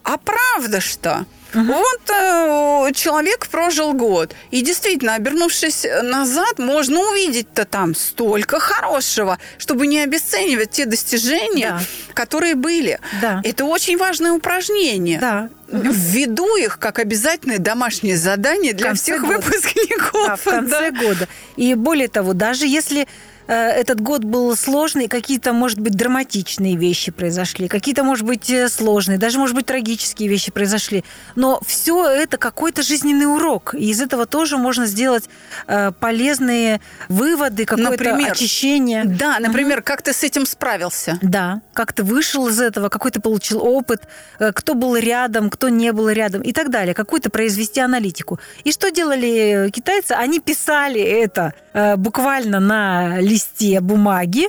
А 0.05 0.19
правда 0.19 0.81
что? 0.81 1.27
Угу. 1.55 1.65
Вот 1.65 2.11
э, 2.11 2.93
человек 2.95 3.47
прожил 3.49 3.93
год. 3.93 4.35
И 4.51 4.63
действительно, 4.63 5.15
обернувшись 5.15 5.87
назад, 6.03 6.59
можно 6.59 7.01
увидеть-то 7.11 7.65
там 7.65 7.95
столько 7.95 8.59
хорошего, 8.59 9.39
чтобы 9.59 9.87
не 9.87 10.01
обесценивать 10.01 10.71
те 10.71 10.87
достижения, 10.87 11.79
да. 11.79 11.81
которые 12.15 12.55
были. 12.55 12.99
Да. 13.21 13.43
Это 13.45 13.67
очень 13.67 13.99
важное 13.99 14.33
упражнение. 14.33 15.19
Да. 15.21 15.51
Введу 15.69 16.57
их 16.57 16.79
как 16.79 16.99
обязательное 16.99 17.59
домашнее 17.59 18.17
задание 18.17 18.73
для 18.73 18.95
всех 18.95 19.21
года. 19.21 19.37
выпускников. 19.37 20.27
Да, 20.27 20.37
в 20.37 20.45
конце 20.45 20.91
да. 20.91 21.01
года. 21.01 21.29
И 21.57 21.75
более 21.75 22.09
того, 22.09 22.33
даже 22.33 22.67
если 22.67 23.03
Э, 23.03 23.07
этот 23.53 24.01
год 24.01 24.25
был 24.25 24.57
сложный, 24.57 25.09
какие-то, 25.09 25.53
может 25.53 25.79
быть, 25.79 25.95
драматичные 25.95 26.77
вещи 26.77 27.13
произошли, 27.13 27.69
какие-то, 27.69 28.03
может 28.03 28.25
быть, 28.25 28.51
э, 28.51 28.69
сложные, 28.69 29.19
даже, 29.19 29.39
может 29.39 29.55
быть, 29.55 29.67
трагические 29.67 30.29
вещи 30.29 30.51
произошли. 30.51 31.05
Но 31.35 31.61
все 31.67 32.07
это 32.07 32.37
какой-то 32.39 32.83
жизненный 32.83 33.27
урок. 33.27 33.75
И 33.75 33.91
из 33.91 34.01
этого 34.01 34.27
тоже 34.27 34.57
можно 34.57 34.87
сделать 34.87 35.29
э, 35.67 35.93
полезные 36.01 36.81
выводы, 37.09 37.65
какое-то 37.65 38.17
очищение. 38.17 39.05
Да, 39.05 39.39
например, 39.39 39.79
угу. 39.79 39.85
как 39.85 40.03
ты 40.03 40.13
с 40.13 40.23
этим 40.23 40.47
справился? 40.47 41.19
Да, 41.23 41.61
как 41.75 41.93
ты 41.93 42.03
вышел 42.03 42.49
из 42.49 42.61
этого, 42.61 42.89
какой 42.89 43.11
ты 43.11 43.21
получил 43.21 43.63
опыт, 43.63 44.03
кто 44.39 44.75
был 44.75 44.97
рядом, 44.97 45.51
кто 45.51 45.69
не 45.69 45.93
был 45.93 46.09
рядом 46.09 46.43
и 46.43 46.53
так 46.53 46.71
далее. 46.71 46.95
Какую-то 46.95 47.31
произвести 47.31 47.81
аналитику. 47.81 48.41
И 48.65 48.73
что 48.73 48.91
делали 48.91 49.71
китайцы? 49.71 50.13
Они 50.13 50.41
писали 50.41 51.01
это 51.01 51.55
буквально 51.97 52.61
на 52.61 53.21
листе 53.21 53.42
бумаги, 53.81 54.49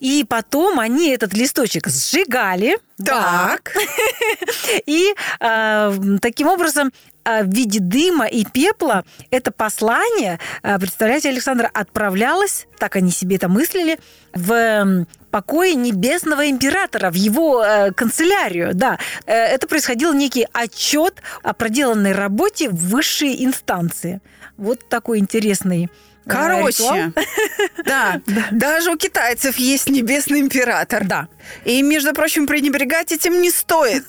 и 0.00 0.24
потом 0.28 0.80
они 0.80 1.10
этот 1.10 1.34
листочек 1.34 1.88
сжигали. 1.88 2.78
Так. 3.02 3.74
И 4.86 5.14
э, 5.40 5.98
таким 6.20 6.48
образом 6.48 6.92
э, 7.24 7.42
в 7.42 7.48
виде 7.48 7.80
дыма 7.80 8.26
и 8.26 8.44
пепла 8.44 9.04
это 9.30 9.50
послание, 9.50 10.38
э, 10.62 10.78
представляете, 10.78 11.30
Александр, 11.30 11.70
отправлялось, 11.72 12.66
так 12.78 12.96
они 12.96 13.10
себе 13.10 13.36
это 13.36 13.48
мыслили, 13.48 13.98
в 14.34 15.06
покое 15.30 15.74
небесного 15.74 16.48
императора, 16.48 17.10
в 17.10 17.14
его 17.14 17.64
э, 17.64 17.90
канцелярию. 17.92 18.74
Да, 18.74 18.98
э, 19.26 19.32
это 19.32 19.66
происходил 19.66 20.12
некий 20.12 20.46
отчет 20.52 21.22
о 21.42 21.54
проделанной 21.54 22.12
работе 22.12 22.68
в 22.68 22.76
высшей 22.90 23.44
инстанции. 23.44 24.20
Вот 24.56 24.88
такой 24.88 25.18
интересный 25.18 25.90
Короче, 26.26 27.12
да, 27.84 28.20
даже 28.50 28.90
у 28.90 28.96
китайцев 28.96 29.56
есть 29.56 29.88
небесный 29.88 30.40
император. 30.40 31.04
Да. 31.04 31.28
И, 31.64 31.82
между 31.82 32.12
прочим, 32.14 32.46
пренебрегать 32.46 33.12
этим 33.12 33.40
не 33.40 33.50
стоит. 33.50 34.04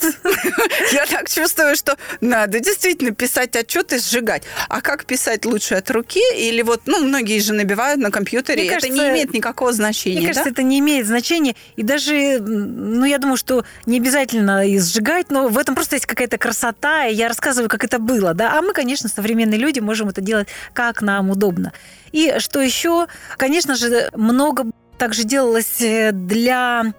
Я 0.93 1.06
так 1.06 1.30
чувствую, 1.30 1.75
что 1.75 1.97
надо 2.21 2.60
действительно 2.60 3.12
писать 3.12 3.56
отчеты, 3.56 3.99
сжигать. 3.99 4.43
А 4.69 4.82
как 4.82 5.06
писать 5.06 5.45
лучше 5.45 5.75
от 5.75 5.91
руки? 5.91 6.21
Или 6.38 6.62
вот, 6.62 6.84
ну, 6.86 7.04
многие 7.04 7.39
же 7.39 7.54
набивают 7.54 7.99
на 7.99 8.12
компьютере, 8.12 8.67
это 8.67 8.88
не 8.88 9.10
имеет 9.10 9.34
никакого 9.34 9.73
значения. 9.73 10.19
Мне 10.19 10.28
кажется, 10.28 10.49
это 10.49 10.63
не 10.63 10.80
имеет 10.80 11.08
значения. 11.08 11.56
И 11.75 11.84
даже, 11.84 12.39
ну, 12.39 13.06
я 13.06 13.17
думаю, 13.17 13.38
что 13.38 13.65
не 13.86 13.97
обязательно 13.97 14.65
и 14.65 14.80
сжигать, 14.80 15.30
но 15.32 15.47
в 15.49 15.58
этом 15.58 15.75
просто 15.75 15.95
есть 15.95 16.06
какая-то 16.06 16.38
красота, 16.38 17.08
и 17.08 17.13
я 17.13 17.28
рассказываю, 17.28 17.69
как 17.69 17.84
это 17.84 17.99
было, 17.99 18.34
да. 18.34 18.58
А 18.58 18.62
мы, 18.62 18.73
конечно, 18.73 19.10
современные 19.10 19.60
люди, 19.60 19.80
можем 19.80 20.10
это 20.10 20.21
делать, 20.21 20.47
как 20.73 21.01
нам 21.01 21.30
удобно. 21.30 21.73
И 22.15 22.39
что 22.39 22.62
еще? 22.62 23.08
Конечно 23.36 23.75
же, 23.75 24.10
много 24.13 24.67
также 24.97 25.25
делалось 25.25 25.82
э, 25.82 26.13
для 26.13 26.93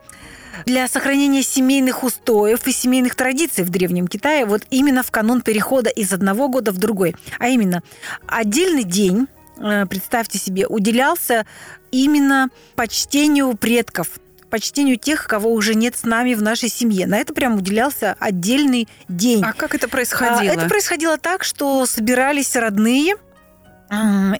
для 0.66 0.88
сохранения 0.88 1.42
семейных 1.42 2.02
устоев 2.02 2.66
и 2.66 2.72
семейных 2.72 3.14
традиций 3.14 3.64
в 3.64 3.70
Древнем 3.70 4.08
Китае 4.08 4.44
вот 4.44 4.62
именно 4.70 5.02
в 5.02 5.10
канун 5.10 5.40
перехода 5.40 5.88
из 5.88 6.12
одного 6.12 6.48
года 6.48 6.70
в 6.70 6.78
другой. 6.78 7.14
А 7.38 7.48
именно, 7.48 7.82
отдельный 8.26 8.84
день, 8.84 9.26
э, 9.58 9.86
представьте 9.86 10.38
себе, 10.38 10.66
уделялся 10.66 11.46
именно 11.90 12.48
почтению 12.74 13.56
предков, 13.56 14.08
почтению 14.50 14.98
тех, 14.98 15.26
кого 15.26 15.50
уже 15.50 15.74
нет 15.74 15.96
с 15.96 16.04
нами 16.04 16.34
в 16.34 16.42
нашей 16.42 16.68
семье. 16.68 17.06
На 17.06 17.16
это 17.18 17.32
прям 17.32 17.56
уделялся 17.56 18.16
отдельный 18.18 18.86
день. 19.08 19.42
А 19.42 19.54
как 19.54 19.74
это 19.74 19.88
происходило? 19.88 20.52
Это 20.52 20.68
происходило 20.68 21.16
так, 21.16 21.42
что 21.42 21.86
собирались 21.86 22.54
родные, 22.54 23.16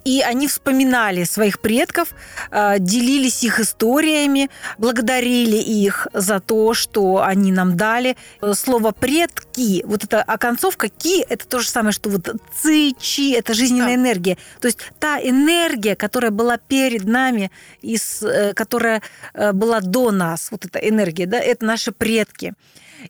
и 0.04 0.22
они 0.22 0.48
вспоминали 0.48 1.24
своих 1.24 1.61
предков, 1.61 2.14
а, 2.50 2.78
делились 2.78 3.44
их 3.44 3.61
историями, 3.61 4.50
благодарили 4.76 5.56
их 5.56 6.09
за 6.12 6.40
то, 6.40 6.74
что 6.74 7.22
они 7.22 7.52
нам 7.52 7.76
дали. 7.76 8.16
Слово 8.54 8.90
«предки», 8.90 9.85
вот 9.87 10.04
эта 10.04 10.22
оконцовка 10.22 10.88
«ки»– 10.88 11.24
это 11.28 11.46
то 11.46 11.61
же 11.61 11.68
самое, 11.68 11.92
что 11.92 12.11
вот 12.11 12.28
«ци», 12.61 12.92
«чи»– 12.98 13.32
это 13.32 13.54
жизненная 13.54 13.88
да. 13.88 13.94
энергия. 13.94 14.37
То 14.61 14.66
есть 14.66 14.78
та 14.98 15.20
энергия, 15.20 15.94
которая 15.94 16.32
была 16.32 16.56
перед 16.56 17.04
нами, 17.04 17.52
из, 17.82 18.22
э, 18.22 18.52
которая 18.52 19.00
э, 19.32 19.52
была 19.52 19.80
до 19.80 20.11
нас, 20.11 20.48
вот 20.50 20.64
эта 20.64 20.80
энергия, 20.80 21.26
да, 21.26 21.38
это 21.38 21.64
наши 21.64 21.92
предки 21.92 22.54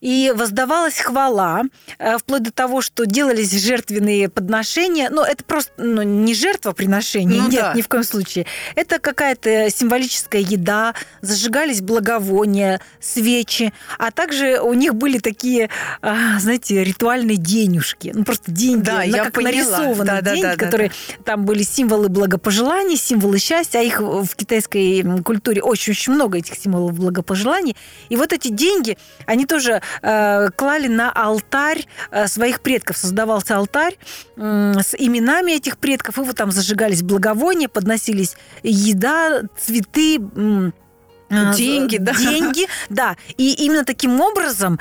и 0.01 0.33
воздавалась 0.35 0.99
хвала, 0.99 1.63
э, 1.99 2.19
вплоть 2.19 2.43
до 2.43 2.53
того, 2.53 2.81
что 2.81 3.07
делались 3.07 3.53
жертвенные 3.53 4.29
подношения. 4.29 5.11
Но 5.11 5.25
это 5.25 5.45
просто 5.45 5.73
ну, 5.79 6.03
не 6.03 6.35
жертвоприношение, 6.35 7.43
ну, 7.43 7.49
нет, 7.49 7.61
да. 7.61 7.75
ни 7.75 7.83
в 7.83 7.89
коем 7.89 8.05
случае. 8.05 8.47
Это 8.75 8.99
какая-то 8.99 9.71
символическая 9.71 10.41
еда, 10.41 10.95
зажигались 11.21 11.81
благовония, 11.81 12.81
свечи, 13.01 13.73
а 13.99 14.11
также 14.11 14.61
у 14.61 14.75
них 14.75 14.95
были 14.95 15.19
такие, 15.19 15.71
а, 16.03 16.39
знаете, 16.39 16.83
ритуальные 16.83 17.37
денежки. 17.37 18.13
Ну, 18.15 18.25
просто 18.25 18.51
деньги, 18.51 18.85
да, 18.85 19.03
я 19.03 19.25
как 19.25 19.35
поняла. 19.35 19.53
нарисованные 19.53 20.23
да, 20.23 20.33
деньги, 20.33 20.43
да, 20.43 20.57
да, 20.57 20.65
которые 20.65 20.89
да. 20.89 21.15
там 21.25 21.45
были 21.45 21.63
символы 21.63 22.09
благопожеланий, 22.09 22.97
символы 22.97 23.39
счастья, 23.39 23.79
а 23.79 23.83
их 23.83 24.01
в 24.01 24.29
китайской 24.37 25.05
культуре 25.23 25.63
очень-очень 25.63 26.13
много 26.13 26.39
этих 26.39 26.55
символов 26.55 26.99
благопожеланий. 26.99 27.77
И 28.09 28.17
вот 28.17 28.33
эти 28.33 28.49
деньги, 28.49 28.99
они 29.27 29.47
тоже 29.47 29.76
э, 30.03 30.49
клали 30.57 30.89
на 30.89 31.11
алтарь 31.11 31.87
э, 32.11 32.27
своих 32.27 32.61
предков. 32.61 32.97
Создавался 32.97 33.57
алтарь 33.57 33.97
э, 34.37 34.75
с 34.81 34.95
именами 34.97 35.53
этих 35.53 35.79
предков, 35.79 36.19
и 36.19 36.23
вот 36.23 36.37
там 36.37 36.51
зажигались 36.51 37.03
благовония, 37.03 37.69
подносились 37.69 38.37
еда, 38.63 39.43
цветы, 39.59 40.19
э, 40.19 40.71
Деньги, 41.29 41.97
да. 41.97 42.13
Деньги, 42.13 42.69
да. 42.89 43.17
И 43.37 43.53
именно 43.65 43.85
таким 43.85 44.21
образом 44.21 44.79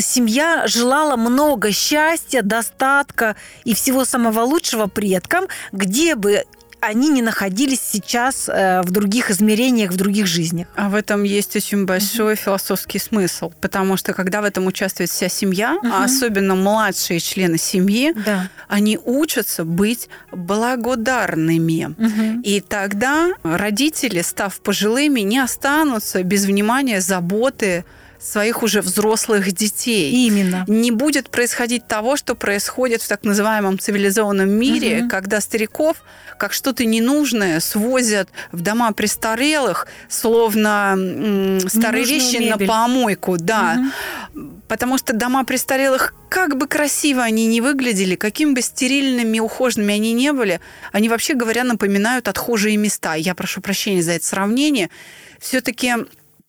семья 0.00 0.64
желала 0.66 1.16
много 1.16 1.72
счастья, 1.72 2.42
достатка 2.42 3.36
и 3.64 3.72
всего 3.72 4.04
самого 4.04 4.40
лучшего 4.40 4.86
предкам, 4.86 5.46
где 5.72 6.14
бы 6.14 6.44
они 6.80 7.08
не 7.08 7.22
находились 7.22 7.80
сейчас 7.80 8.48
э, 8.48 8.82
в 8.82 8.90
других 8.90 9.30
измерениях, 9.30 9.90
в 9.90 9.96
других 9.96 10.26
жизнях. 10.26 10.68
А 10.76 10.88
в 10.88 10.94
этом 10.94 11.24
есть 11.24 11.56
очень 11.56 11.84
большой 11.84 12.34
угу. 12.34 12.42
философский 12.42 12.98
смысл, 12.98 13.52
потому 13.60 13.96
что 13.96 14.12
когда 14.12 14.40
в 14.40 14.44
этом 14.44 14.66
участвует 14.66 15.10
вся 15.10 15.28
семья, 15.28 15.76
угу. 15.76 15.88
а 15.92 16.04
особенно 16.04 16.54
младшие 16.54 17.20
члены 17.20 17.58
семьи, 17.58 18.12
да. 18.24 18.48
они 18.68 18.98
учатся 19.04 19.64
быть 19.64 20.08
благодарными. 20.32 21.94
Угу. 21.98 22.42
И 22.42 22.60
тогда 22.60 23.30
родители, 23.42 24.22
став 24.22 24.58
пожилыми, 24.60 25.20
не 25.20 25.38
останутся 25.38 26.22
без 26.22 26.44
внимания, 26.44 27.00
заботы, 27.00 27.84
своих 28.18 28.62
уже 28.62 28.80
взрослых 28.80 29.52
детей. 29.52 30.26
Именно. 30.26 30.64
Не 30.66 30.90
будет 30.90 31.30
происходить 31.30 31.86
того, 31.86 32.16
что 32.16 32.34
происходит 32.34 33.02
в 33.02 33.08
так 33.08 33.24
называемом 33.24 33.78
цивилизованном 33.78 34.50
мире, 34.50 35.02
угу. 35.02 35.08
когда 35.08 35.40
стариков 35.40 36.02
как 36.38 36.52
что-то 36.52 36.84
ненужное 36.84 37.60
свозят 37.60 38.28
в 38.52 38.60
дома 38.62 38.92
престарелых, 38.92 39.86
словно 40.08 40.94
м, 40.96 41.60
старые 41.68 42.04
Ненужную 42.04 42.06
вещи 42.06 42.36
мебель. 42.36 42.66
на 42.66 42.72
помойку, 42.72 43.36
да. 43.38 43.78
Угу. 44.34 44.50
Потому 44.68 44.98
что 44.98 45.12
дома 45.14 45.44
престарелых, 45.44 46.14
как 46.28 46.56
бы 46.56 46.66
красиво 46.66 47.22
они 47.22 47.46
ни 47.46 47.60
выглядели, 47.60 48.14
каким 48.16 48.54
бы 48.54 48.62
стерильными, 48.62 49.40
ухоженными 49.40 49.94
они 49.94 50.12
не 50.12 50.32
были, 50.32 50.60
они, 50.92 51.08
вообще 51.08 51.34
говоря, 51.34 51.64
напоминают 51.64 52.28
отхожие 52.28 52.76
места. 52.76 53.14
Я 53.14 53.34
прошу 53.34 53.60
прощения 53.60 54.02
за 54.02 54.12
это 54.12 54.24
сравнение. 54.26 54.90
Все-таки 55.40 55.94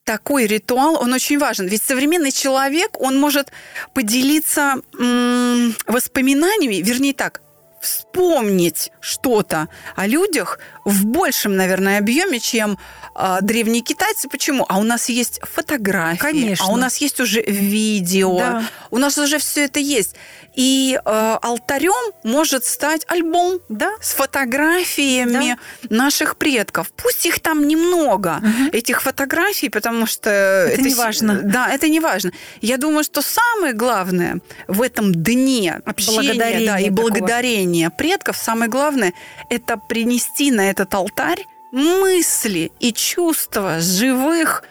такой 0.04 0.48
ритуал, 0.48 0.96
он 1.02 1.14
очень 1.14 1.38
важен. 1.38 1.68
Ведь 1.68 1.84
современный 1.84 2.32
человек, 2.32 3.00
он 3.00 3.20
может 3.20 3.52
поделиться 3.94 4.76
м- 4.98 5.76
воспоминаниями, 5.88 6.82
вернее 6.84 7.14
так, 7.14 7.42
вспомнить 7.80 8.92
что-то 9.00 9.68
о 9.96 10.08
людях 10.08 10.60
в 10.86 11.06
большем, 11.06 11.56
наверное, 11.56 12.00
объеме, 12.00 12.40
чем 12.40 12.78
э, 13.16 13.38
древние 13.42 13.82
китайцы. 13.82 14.28
Почему? 14.30 14.66
А 14.68 14.78
у 14.78 14.84
нас 14.84 15.10
есть 15.10 15.40
фотографии, 15.44 16.20
Конечно. 16.20 16.66
а 16.66 16.72
у 16.72 16.76
нас 16.76 16.98
есть 16.98 17.20
уже 17.20 17.42
видео, 17.42 18.38
да. 18.38 18.64
у 18.92 18.98
нас 18.98 19.18
уже 19.18 19.38
все 19.38 19.66
это 19.66 19.80
есть. 19.80 20.16
И 20.56 21.00
э, 21.04 21.38
алтарем 21.42 22.14
может 22.24 22.66
стать 22.66 23.06
альбом 23.08 23.60
да? 23.70 23.92
с 24.02 24.14
фотографиями 24.14 25.58
да. 25.84 25.96
наших 25.96 26.38
предков. 26.38 26.92
Пусть 26.96 27.26
их 27.26 27.40
там 27.40 27.68
немного, 27.68 28.38
угу. 28.38 28.70
этих 28.72 29.02
фотографий, 29.02 29.70
потому 29.70 30.06
что... 30.06 30.30
Это, 30.30 30.82
это 30.82 30.90
не 30.90 30.96
важно. 30.96 31.42
Да, 31.44 31.70
это 31.70 31.88
не 31.88 32.00
важно. 32.00 32.32
Я 32.62 32.78
думаю, 32.78 33.04
что 33.04 33.22
самое 33.22 33.74
главное 33.74 34.40
в 34.68 34.82
этом 34.82 35.14
дне 35.14 35.82
общения 35.86 36.34
да, 36.34 36.80
и 36.80 36.90
благодарения 36.90 37.90
предков, 37.90 38.38
самое 38.38 38.70
главное, 38.70 39.14
это 39.50 39.78
принести 39.78 40.52
на 40.52 40.70
этот 40.70 40.94
алтарь 40.94 41.46
мысли 41.72 42.72
и 42.80 42.92
чувства 42.94 43.80
живых 43.80 44.64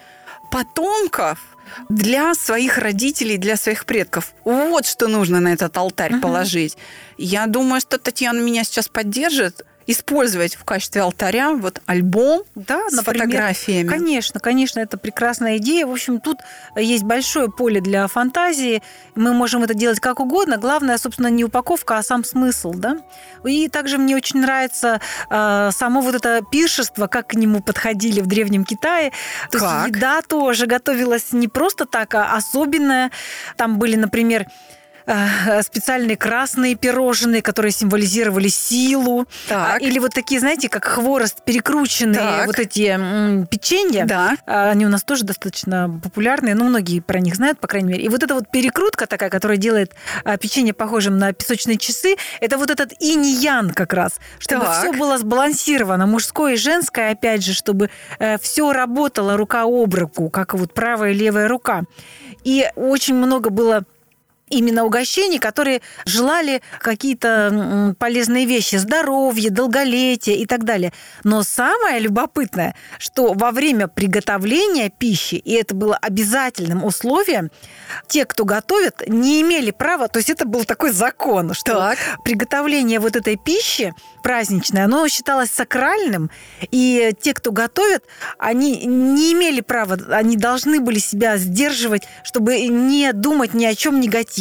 потомков– 0.51 1.39
для 1.89 2.35
своих 2.35 2.79
родителей, 2.79 3.37
для 3.37 3.57
своих 3.57 3.85
предков. 3.85 4.35
Вот 4.45 4.87
что 4.87 5.09
нужно 5.09 5.41
на 5.41 5.53
этот 5.53 5.77
алтарь 5.77 6.13
uh-huh. 6.13 6.21
положить. 6.21 6.77
Я 7.19 7.47
думаю, 7.47 7.81
что 7.81 7.99
Татьяна 7.99 8.41
меня 8.41 8.65
сейчас 8.65 8.89
поддержит 8.89 9.65
использовать 9.89 10.55
в 10.55 10.65
качестве 10.65 11.01
алтаря 11.01 11.53
вот 11.53 11.81
альбом 11.87 12.43
да, 12.55 12.89
с 12.91 12.93
например, 12.93 13.25
фотографиями. 13.27 13.89
Конечно, 13.89 14.39
конечно, 14.39 14.81
это 14.81 14.99
прекрасная 14.99 15.57
идея. 15.57 15.87
В 15.87 15.91
общем, 15.91 16.21
тут 16.21 16.37
есть 16.77 17.05
большое 17.05 17.51
поле 17.51 17.81
для 17.81 18.07
фантазии. 18.07 18.83
Мы 19.15 19.33
можем 19.33 19.65
это 19.65 19.73
делать 19.73 19.99
как 19.99 20.21
угодно. 20.21 20.59
Главное, 20.59 20.99
собственно, 20.99 21.29
не 21.29 21.43
упаковка, 21.43 21.97
а 21.97 22.03
сам 22.03 22.23
смысл, 22.23 22.75
да. 22.75 22.99
И 23.47 23.69
также 23.71 23.97
мне 23.97 24.15
очень 24.15 24.41
нравится 24.41 25.01
э, 25.31 25.71
само 25.73 26.03
вот 26.03 26.15
это 26.15 26.43
пиршество, 26.53 27.07
как 27.07 27.29
к 27.29 27.35
нему 27.35 27.63
подходили 27.63 28.21
в 28.21 28.27
Древнем 28.27 28.67
Китае. 28.67 29.13
То 29.51 29.59
как? 29.59 29.87
есть 29.87 29.97
еда 29.97 30.21
тоже 30.21 30.67
готовилась 30.67 31.33
не 31.33 31.49
просто 31.49 31.87
так, 31.87 32.15
а 32.15 32.37
особенная. 32.37 33.11
Там 33.57 33.79
были, 33.79 33.97
например, 33.97 34.45
специальные 35.63 36.17
красные 36.17 36.75
пирожные, 36.75 37.43
которые 37.43 37.73
символизировали 37.73 38.49
силу. 38.49 39.27
Так. 39.49 39.81
Или 39.81 39.99
вот 39.99 40.13
такие, 40.13 40.41
знаете, 40.41 40.69
как 40.69 40.85
хворост, 40.85 41.45
перекрученные 41.45 42.19
так. 42.19 42.47
вот 42.47 42.59
эти 42.59 42.89
м, 42.89 43.47
печенья. 43.47 44.05
Да. 44.05 44.37
А, 44.47 44.71
они 44.71 44.87
у 44.87 44.89
нас 44.89 45.03
тоже 45.03 45.25
достаточно 45.25 46.01
популярные, 46.03 46.55
ну, 46.55 46.65
многие 46.65 47.01
про 47.01 47.21
них 47.21 47.37
знают, 47.37 47.61
по 47.61 47.69
крайней 47.69 47.89
мере. 47.89 48.05
И 48.05 48.09
вот 48.09 48.23
эта 48.23 48.35
вот 48.35 48.51
перекрутка 48.51 49.07
такая, 49.07 49.31
которая 49.31 49.57
делает 49.57 49.95
а, 50.25 50.37
печенье 50.37 50.75
похожим 50.75 51.19
на 51.19 51.33
песочные 51.33 51.79
часы, 51.79 52.17
это 52.41 52.59
вот 52.59 52.71
этот 52.71 52.93
инь-ян 53.01 53.71
как 53.71 53.93
раз, 53.93 54.21
чтобы 54.39 54.65
так. 54.65 54.79
все 54.79 54.93
было 54.93 55.19
сбалансировано, 55.19 56.07
мужское 56.07 56.55
и 56.55 56.57
женское, 56.57 57.13
опять 57.13 57.45
же, 57.45 57.55
чтобы 57.55 57.91
э, 58.19 58.39
все 58.39 58.73
работало 58.73 59.37
рука 59.37 59.63
об 59.65 59.95
руку, 59.95 60.31
как 60.31 60.55
вот 60.55 60.75
правая 60.75 61.13
и 61.13 61.15
левая 61.15 61.49
рука. 61.49 61.85
И 62.45 62.67
очень 62.77 63.15
много 63.15 63.51
было 63.51 63.85
именно 64.51 64.85
угощений, 64.85 65.39
которые 65.39 65.81
желали 66.05 66.63
какие-то 66.81 67.95
полезные 67.99 68.47
вещи, 68.47 68.77
здоровье, 68.77 69.51
долголетие 69.51 70.37
и 70.37 70.47
так 70.47 70.65
далее. 70.65 70.93
Но 71.25 71.43
самое 71.43 71.99
любопытное, 72.01 72.75
что 72.99 73.33
во 73.35 73.51
время 73.51 73.89
приготовления 73.89 74.91
пищи, 74.91 75.37
и 75.37 75.53
это 75.53 75.75
было 75.75 75.97
обязательным 75.97 76.85
условием, 76.85 77.51
те, 78.07 78.25
кто 78.25 78.45
готовят, 78.45 79.03
не 79.07 79.41
имели 79.43 79.71
права, 79.71 80.09
то 80.09 80.19
есть 80.19 80.31
это 80.31 80.47
был 80.47 80.65
такой 80.65 80.91
закон, 80.93 81.55
что 81.55 81.75
так. 81.75 81.99
приготовление 82.25 83.01
вот 83.01 83.17
этой 83.17 83.37
пищи 83.37 83.95
праздничное, 84.23 84.85
оно 84.85 85.07
считалось 85.09 85.51
сакральным, 85.51 86.31
и 86.71 87.13
те, 87.21 87.35
кто 87.35 87.53
готовят, 87.53 88.05
они 88.39 88.85
не 88.87 89.33
имели 89.33 89.61
права, 89.61 89.99
они 90.11 90.37
должны 90.37 90.81
были 90.81 90.99
себя 90.99 91.37
сдерживать, 91.37 92.03
чтобы 92.25 92.61
не 92.61 93.13
думать 93.13 93.55
ни 93.55 93.65
о 93.65 93.75
чем 93.75 94.01
негативном, 94.01 94.38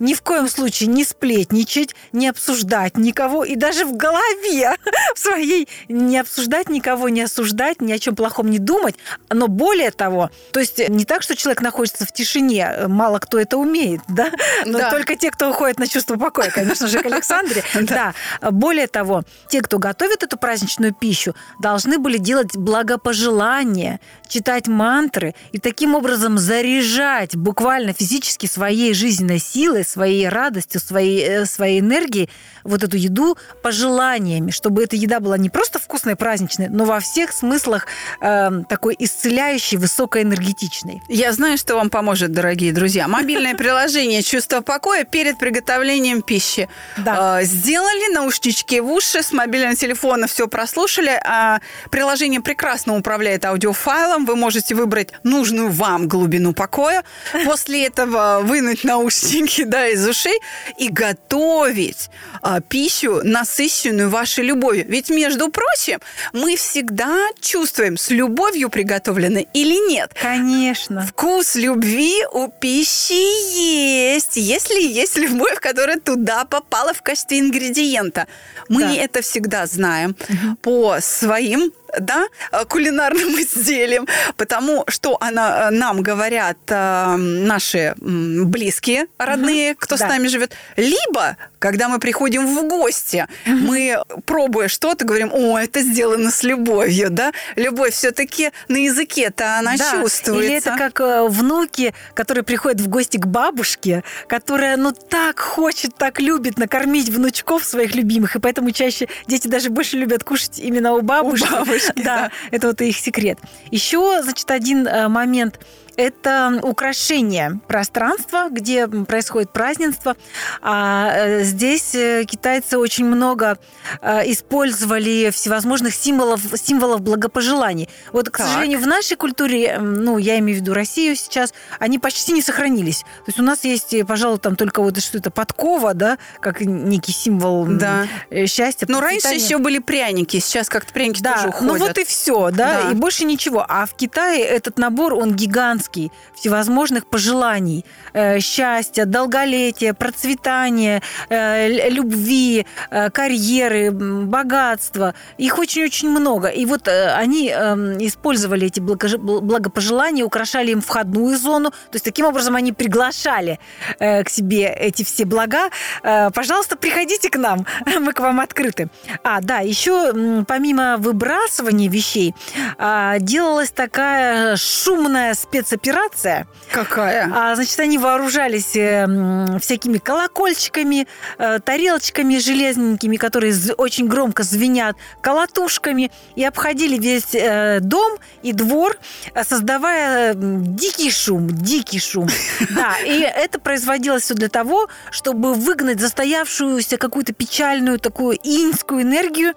ни 0.00 0.14
в 0.14 0.22
коем 0.22 0.48
случае 0.48 0.88
не 0.88 1.04
сплетничать, 1.04 1.94
не 2.12 2.28
обсуждать 2.28 2.96
никого, 2.96 3.44
и 3.44 3.56
даже 3.56 3.84
в 3.84 3.96
голове 3.96 4.76
в 5.14 5.18
своей 5.18 5.68
не 5.88 6.18
обсуждать 6.18 6.68
никого, 6.68 7.08
не 7.08 7.22
осуждать, 7.22 7.80
ни 7.80 7.92
о 7.92 7.98
чем 7.98 8.16
плохом 8.16 8.50
не 8.50 8.58
думать. 8.58 8.96
Но 9.30 9.48
более 9.48 9.90
того, 9.90 10.30
то 10.52 10.60
есть 10.60 10.88
не 10.88 11.04
так, 11.04 11.22
что 11.22 11.36
человек 11.36 11.62
находится 11.62 12.06
в 12.06 12.12
тишине, 12.12 12.86
мало 12.88 13.18
кто 13.18 13.38
это 13.38 13.56
умеет, 13.58 14.00
да? 14.08 14.30
Но 14.64 14.78
да. 14.78 14.90
только 14.90 15.16
те, 15.16 15.30
кто 15.30 15.50
уходит 15.50 15.78
на 15.78 15.86
чувство 15.86 16.16
покоя, 16.16 16.50
конечно 16.50 16.86
же, 16.86 17.00
к 17.00 17.06
Александре. 17.18 17.62
Да. 17.82 18.14
Более 18.50 18.86
того, 18.86 19.22
те, 19.48 19.60
кто 19.60 19.78
готовит 19.78 20.22
эту 20.22 20.36
праздничную 20.36 20.94
пищу, 20.94 21.34
должны 21.60 21.98
были 21.98 22.18
делать 22.18 22.56
благопожелания, 22.56 24.00
читать 24.28 24.68
мантры 24.68 25.34
и 25.52 25.58
таким 25.58 25.94
образом 25.94 26.38
заряжать 26.38 27.36
буквально 27.36 27.92
физически 27.92 28.46
своей 28.46 28.94
жизненной 29.28 29.38
силой, 29.38 29.84
своей 29.84 30.28
радостью, 30.28 30.80
своей, 30.80 31.22
э, 31.22 31.46
своей 31.46 31.80
энергией 31.80 32.28
вот 32.64 32.82
эту 32.82 32.96
еду 32.96 33.36
пожеланиями, 33.62 34.50
чтобы 34.50 34.84
эта 34.84 34.96
еда 34.96 35.20
была 35.20 35.38
не 35.38 35.50
просто 35.50 35.78
вкусной, 35.78 36.16
праздничной, 36.16 36.68
но 36.68 36.84
во 36.84 37.00
всех 37.00 37.32
смыслах 37.32 37.86
э, 38.20 38.50
такой 38.68 38.96
исцеляющей, 38.98 39.78
высокоэнергетичной. 39.78 41.02
Я 41.08 41.32
знаю, 41.32 41.58
что 41.58 41.74
вам 41.74 41.90
поможет, 41.90 42.32
дорогие 42.32 42.72
друзья. 42.72 43.08
Мобильное 43.08 43.54
приложение 43.56 44.22
«Чувство 44.22 44.60
покоя» 44.60 45.04
перед 45.04 45.38
приготовлением 45.38 46.22
пищи. 46.22 46.68
Да. 46.98 47.40
Э, 47.40 47.44
сделали 47.44 48.12
наушнички 48.12 48.80
в 48.80 48.90
уши, 48.90 49.22
с 49.22 49.32
мобильного 49.32 49.76
телефона 49.76 50.26
все 50.26 50.46
прослушали. 50.46 51.20
А 51.24 51.60
приложение 51.90 52.40
прекрасно 52.40 52.96
управляет 52.96 53.44
аудиофайлом. 53.44 54.26
Вы 54.26 54.36
можете 54.36 54.74
выбрать 54.74 55.12
нужную 55.22 55.70
вам 55.70 56.08
глубину 56.08 56.52
покоя. 56.52 57.04
После 57.44 57.86
этого 57.86 58.40
вынуть 58.42 58.84
наушники 58.84 59.17
да, 59.66 59.88
из 59.88 60.06
ушей 60.06 60.38
и 60.76 60.88
готовить 60.88 62.10
а, 62.42 62.60
пищу, 62.60 63.20
насыщенную 63.22 64.10
вашей 64.10 64.44
любовью. 64.44 64.84
Ведь, 64.88 65.10
между 65.10 65.50
прочим, 65.50 65.98
мы 66.32 66.56
всегда 66.56 67.16
чувствуем, 67.40 67.96
с 67.96 68.10
любовью 68.10 68.70
приготовлены 68.70 69.46
или 69.52 69.90
нет. 69.90 70.12
Конечно. 70.20 71.06
Вкус 71.06 71.54
любви 71.54 72.24
у 72.32 72.48
пищи 72.48 74.14
есть, 74.14 74.36
если 74.36 74.80
есть 74.80 75.16
любовь, 75.16 75.58
которая 75.60 75.98
туда 75.98 76.44
попала 76.44 76.92
в 76.94 77.02
качестве 77.02 77.40
ингредиента. 77.40 78.26
Мы 78.68 78.82
да. 78.82 78.94
это 78.94 79.22
всегда 79.22 79.66
знаем 79.66 80.16
угу. 80.28 80.56
по 80.62 81.00
своим 81.00 81.72
да, 81.98 82.26
кулинарным 82.68 83.28
изделиям, 83.40 84.06
потому 84.36 84.84
что 84.88 85.16
она, 85.20 85.70
нам 85.70 86.02
говорят 86.02 86.58
э, 86.68 87.16
наши 87.16 87.94
близкие, 87.98 89.06
родные, 89.18 89.74
кто 89.74 89.96
да. 89.96 90.06
с 90.06 90.08
нами 90.08 90.28
живет, 90.28 90.54
либо 90.76 91.36
когда 91.58 91.88
мы 91.88 91.98
приходим 91.98 92.46
в 92.46 92.68
гости, 92.68 93.26
мы, 93.46 94.02
пробуя 94.24 94.68
что-то, 94.68 95.04
говорим, 95.04 95.30
о, 95.32 95.58
это 95.58 95.80
сделано 95.80 96.30
с 96.30 96.42
любовью, 96.42 97.10
да? 97.10 97.32
Любовь 97.56 97.94
все-таки 97.94 98.50
на 98.68 98.76
языке-то 98.76 99.58
она 99.58 99.76
да. 99.76 99.90
чувствуется. 99.92 100.44
Или 100.44 100.54
это 100.54 100.76
как 100.76 101.00
э, 101.00 101.26
внуки, 101.28 101.94
которые 102.14 102.44
приходят 102.44 102.80
в 102.80 102.88
гости 102.88 103.16
к 103.16 103.26
бабушке, 103.26 104.04
которая, 104.26 104.76
ну, 104.76 104.92
так 104.92 105.40
хочет, 105.40 105.94
так 105.96 106.20
любит 106.20 106.58
накормить 106.58 107.08
внучков 107.08 107.64
своих 107.64 107.94
любимых, 107.94 108.36
и 108.36 108.38
поэтому 108.38 108.70
чаще 108.70 109.08
дети 109.26 109.48
даже 109.48 109.70
больше 109.70 109.96
любят 109.96 110.24
кушать 110.24 110.58
именно 110.58 110.94
у 110.94 111.02
бабушки. 111.02 111.48
У 111.48 111.50
бабушки, 111.50 111.92
да. 111.96 112.02
да. 112.02 112.30
Это 112.50 112.68
вот 112.68 112.80
их 112.80 112.96
секрет. 112.96 113.38
Еще, 113.70 114.22
значит, 114.22 114.50
один 114.50 114.86
э, 114.86 115.08
момент– 115.08 115.58
это 115.98 116.60
украшение 116.62 117.60
пространства, 117.66 118.48
где 118.50 118.86
происходит 118.86 119.52
празднество. 119.52 120.16
А 120.62 121.10
э, 121.12 121.42
здесь 121.42 121.92
э, 121.94 122.24
китайцы 122.24 122.78
очень 122.78 123.04
много 123.04 123.58
э, 124.00 124.30
использовали 124.30 125.30
всевозможных 125.30 125.94
символов, 125.94 126.40
символов 126.54 127.00
благопожеланий. 127.00 127.88
Вот, 128.12 128.30
к 128.30 128.38
так. 128.38 128.46
сожалению, 128.46 128.78
в 128.78 128.86
нашей 128.86 129.16
культуре, 129.16 129.78
ну, 129.80 130.18
я 130.18 130.38
имею 130.38 130.58
в 130.58 130.62
виду 130.62 130.72
Россию 130.72 131.16
сейчас, 131.16 131.52
они 131.80 131.98
почти 131.98 132.32
не 132.32 132.42
сохранились. 132.42 133.00
То 133.00 133.24
есть 133.26 133.40
у 133.40 133.42
нас 133.42 133.64
есть, 133.64 133.92
пожалуй, 134.06 134.38
там 134.38 134.54
только 134.54 134.82
вот 134.82 135.02
что-то 135.02 135.32
подкова, 135.32 135.94
да, 135.94 136.18
как 136.38 136.60
некий 136.60 137.12
символ 137.12 137.66
да. 137.66 138.06
счастья. 138.46 138.86
Но 138.88 139.00
раньше 139.00 139.28
еще 139.28 139.58
были 139.58 139.80
пряники, 139.80 140.38
сейчас 140.38 140.68
как-то 140.68 140.92
пряники 140.92 141.20
да, 141.22 141.34
тоже 141.34 141.48
уходят. 141.48 141.72
Ну 141.72 141.78
вот 141.86 141.98
и 141.98 142.04
все, 142.04 142.50
да, 142.52 142.82
да, 142.84 142.90
и 142.92 142.94
больше 142.94 143.24
ничего. 143.24 143.66
А 143.68 143.84
в 143.84 143.94
Китае 143.94 144.44
этот 144.44 144.78
набор, 144.78 145.14
он 145.14 145.34
гигантский 145.34 145.87
гигантский 145.88 146.12
всевозможных 146.34 147.06
пожеланий 147.06 147.84
э, 148.12 148.40
счастья, 148.40 149.04
долголетия, 149.04 149.94
процветания, 149.94 151.02
э, 151.28 151.88
любви, 151.90 152.66
э, 152.90 153.10
карьеры, 153.10 153.90
богатства. 153.90 155.14
Их 155.38 155.58
очень-очень 155.58 156.10
много. 156.10 156.48
И 156.48 156.64
вот 156.64 156.88
они 156.88 157.50
э, 157.54 157.96
использовали 158.00 158.66
эти 158.66 158.80
благопожелания, 158.80 160.24
украшали 160.24 160.70
им 160.72 160.80
входную 160.80 161.36
зону. 161.38 161.70
То 161.70 161.94
есть 161.94 162.04
таким 162.04 162.26
образом 162.26 162.54
они 162.56 162.72
приглашали 162.72 163.58
к 163.98 164.28
себе 164.28 164.66
эти 164.66 165.02
все 165.02 165.24
блага. 165.24 165.70
Пожалуйста, 166.02 166.76
приходите 166.76 167.30
к 167.30 167.36
нам, 167.36 167.66
мы 168.00 168.12
к 168.12 168.20
вам 168.20 168.40
открыты. 168.40 168.88
А, 169.24 169.40
да, 169.40 169.58
еще 169.58 170.44
помимо 170.46 170.96
выбрасывания 170.98 171.90
вещей 171.90 172.34
э, 172.78 173.16
делалась 173.20 173.70
такая 173.70 174.56
шумная 174.56 175.34
спецоперация 175.78 176.08
операция. 176.08 176.46
Какая? 176.70 177.30
А, 177.34 177.54
значит, 177.54 177.78
они 177.80 177.98
вооружались 177.98 178.76
э, 178.76 179.58
всякими 179.60 179.98
колокольчиками, 179.98 181.06
э, 181.38 181.58
тарелочками 181.60 182.38
железненькими, 182.38 183.16
которые 183.16 183.54
очень 183.78 184.06
громко 184.06 184.42
звенят, 184.42 184.96
колотушками, 185.22 186.10
и 186.36 186.44
обходили 186.44 186.98
весь 186.98 187.34
э, 187.34 187.80
дом 187.80 188.18
и 188.42 188.52
двор, 188.52 188.98
создавая 189.44 190.34
дикий 190.34 191.10
шум, 191.10 191.48
дикий 191.48 191.98
шум. 192.00 192.28
Да, 192.70 192.96
и 193.04 193.20
это 193.20 193.58
производилось 193.58 194.24
все 194.24 194.34
для 194.34 194.48
того, 194.48 194.88
чтобы 195.10 195.54
выгнать 195.54 196.00
застоявшуюся 196.00 196.96
какую-то 196.96 197.32
печальную 197.32 197.98
такую 197.98 198.36
инскую 198.42 199.02
энергию, 199.02 199.54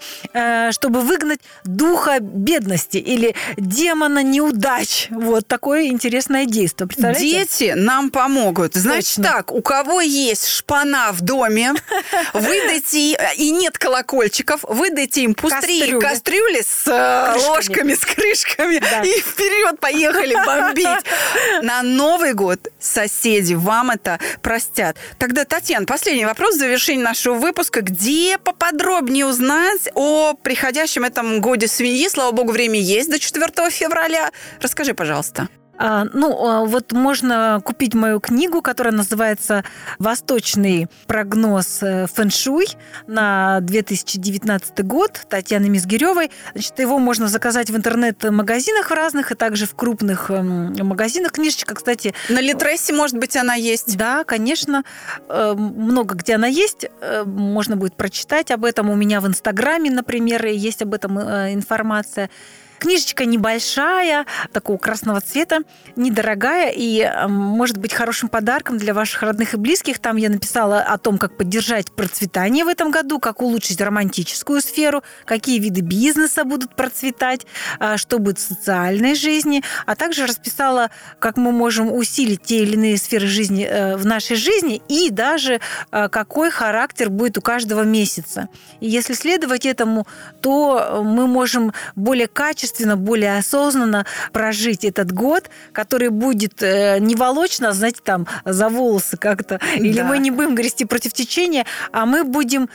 чтобы 0.72 1.02
выгнать 1.02 1.42
духа 1.66 2.20
бедности 2.20 2.98
или 2.98 3.36
демона 3.58 4.24
неудач. 4.24 5.08
Вот 5.10 5.48
такое 5.48 5.88
интересное 5.88 6.11
интересное 6.12 6.46
действие. 6.46 7.14
Дети 7.14 7.74
нам 7.76 8.10
помогут. 8.10 8.76
Значит 8.76 9.16
Точно. 9.16 9.24
так, 9.24 9.52
у 9.52 9.62
кого 9.62 10.02
есть 10.02 10.46
шпана 10.48 11.12
в 11.14 11.22
доме, 11.22 11.74
выдайте, 12.34 13.18
и 13.38 13.52
нет 13.52 13.78
колокольчиков, 13.78 14.64
выдайте 14.64 15.22
им 15.22 15.34
пустые 15.34 15.80
кастрюли, 15.80 16.02
кастрюли 16.02 16.62
с 16.62 16.88
э, 16.88 17.32
крышками. 17.32 17.50
ложками, 17.50 17.94
с 17.94 18.06
крышками, 18.06 18.80
да. 18.80 19.02
и 19.04 19.22
вперед 19.22 19.80
поехали 19.80 20.36
бомбить. 20.46 21.06
На 21.62 21.82
Новый 21.82 22.34
год 22.34 22.68
соседи 22.78 23.54
вам 23.54 23.92
это 23.92 24.20
простят. 24.42 24.98
Тогда, 25.18 25.46
Татьяна, 25.46 25.86
последний 25.86 26.26
вопрос 26.26 26.56
в 26.56 26.60
завершении 26.60 27.04
нашего 27.04 27.36
выпуска. 27.36 27.82
Где 27.82 28.38
поподробнее 28.38 29.26
узнать 29.26 29.90
о 29.96 30.34
приходящем 30.34 31.06
этом 31.06 31.40
годе 31.40 31.68
свиньи? 31.68 32.10
Слава 32.10 32.32
богу, 32.32 32.52
время 32.52 32.80
есть 32.80 33.10
до 33.10 33.18
4 33.18 33.70
февраля. 33.70 34.32
Расскажи, 34.60 34.94
пожалуйста. 34.94 35.48
А, 35.84 36.06
ну, 36.14 36.46
а, 36.46 36.66
вот 36.66 36.92
можно 36.92 37.60
купить 37.66 37.96
мою 37.96 38.20
книгу, 38.20 38.62
которая 38.62 38.94
называется 38.94 39.64
«Восточный 39.98 40.88
прогноз 41.08 41.82
э, 41.82 42.06
фэншуй» 42.06 42.68
на 43.08 43.62
2019 43.62 44.86
год 44.86 45.22
Татьяны 45.28 45.70
Мизгиревой. 45.70 46.30
Значит, 46.54 46.78
его 46.78 47.00
можно 47.00 47.28
заказать 47.28 47.72
в 47.72 47.76
интернет-магазинах 47.76 48.92
разных 48.92 49.32
и 49.32 49.36
также 49.36 49.66
в 49.66 49.74
крупных 49.74 50.30
эм, 50.30 50.76
магазинах. 50.86 51.32
Книжечка, 51.32 51.74
кстати... 51.74 52.14
На 52.30 52.42
Литрессе, 52.42 52.94
может 52.94 53.18
быть, 53.18 53.36
она 53.36 53.56
есть? 53.56 53.98
Да, 53.98 54.24
конечно. 54.24 54.84
Э, 55.30 55.56
много 55.56 56.14
где 56.14 56.36
она 56.36 56.48
есть. 56.48 56.86
Э, 57.02 57.24
можно 57.26 57.76
будет 57.76 57.96
прочитать 57.96 58.52
об 58.52 58.66
этом. 58.66 58.92
У 58.92 58.96
меня 58.96 59.20
в 59.20 59.28
Инстаграме, 59.28 59.90
например, 59.90 60.46
есть 60.46 60.84
об 60.84 60.94
этом 60.94 61.20
информация. 61.20 62.30
Книжечка 62.82 63.26
небольшая, 63.26 64.26
такого 64.54 64.80
красного 64.80 65.22
цвета, 65.22 65.60
недорогая 65.96 66.74
и 66.76 67.08
может 67.28 67.78
быть 67.78 67.94
хорошим 67.94 68.28
подарком 68.28 68.80
для 68.80 68.96
ваших 68.96 69.22
родных 69.22 69.54
и 69.54 69.58
близких. 69.58 70.00
Там 70.00 70.18
я 70.18 70.32
написала 70.32 70.80
о 70.82 70.98
том, 70.98 71.20
как 71.20 71.38
поддержать 71.38 71.92
процветание 71.92 72.66
в 72.66 72.68
этом 72.68 72.90
году, 72.90 73.20
как 73.20 73.44
улучшить 73.44 73.80
романтическую 73.80 74.62
сферу, 74.62 75.04
какие 75.26 75.60
виды 75.60 75.82
бизнеса 75.82 76.44
будут 76.44 76.76
процветать, 76.76 77.46
а, 77.78 77.98
что 77.98 78.18
будет 78.18 78.40
в 78.40 78.42
социальной 78.42 79.14
жизни, 79.14 79.64
а 79.86 79.96
также 79.96 80.26
расписала, 80.26 80.90
как 81.20 81.38
мы 81.38 81.52
можем 81.52 81.94
усилить 81.94 82.42
те 82.42 82.64
или 82.64 82.74
иные 82.74 82.98
сферы 82.98 83.28
жизни 83.28 83.64
э, 83.64 83.96
в 83.96 84.08
нашей 84.08 84.38
жизни 84.38 84.82
и 84.88 85.12
даже 85.12 85.60
э, 85.92 86.10
какой 86.10 86.50
характер 86.50 87.12
будет 87.12 87.38
у 87.38 87.42
каждого 87.42 87.84
месяца. 87.84 88.50
И 88.80 88.90
если 88.90 89.14
следовать 89.14 89.68
этому, 89.68 90.08
то 90.42 91.04
мы 91.06 91.28
можем 91.28 91.74
более 91.96 92.28
качественно 92.28 92.71
качественно, 92.72 92.96
более 92.96 93.38
осознанно 93.38 94.06
прожить 94.32 94.86
этот 94.86 95.12
год, 95.12 95.50
который 95.74 96.10
будет 96.10 96.64
э, 96.64 97.00
не 97.00 97.16
волочно, 97.16 97.70
а, 97.70 97.74
знаете, 97.74 98.00
там 98.04 98.28
за 98.46 98.70
волосы 98.70 99.18
как-то. 99.18 99.60
Или 99.76 99.98
да. 99.98 100.06
мы 100.06 100.18
не 100.18 100.32
будем 100.32 100.56
грести 100.56 100.86
против 100.86 101.14
течения, 101.14 101.66
а 101.92 102.06
мы 102.06 102.24
будем 102.24 102.70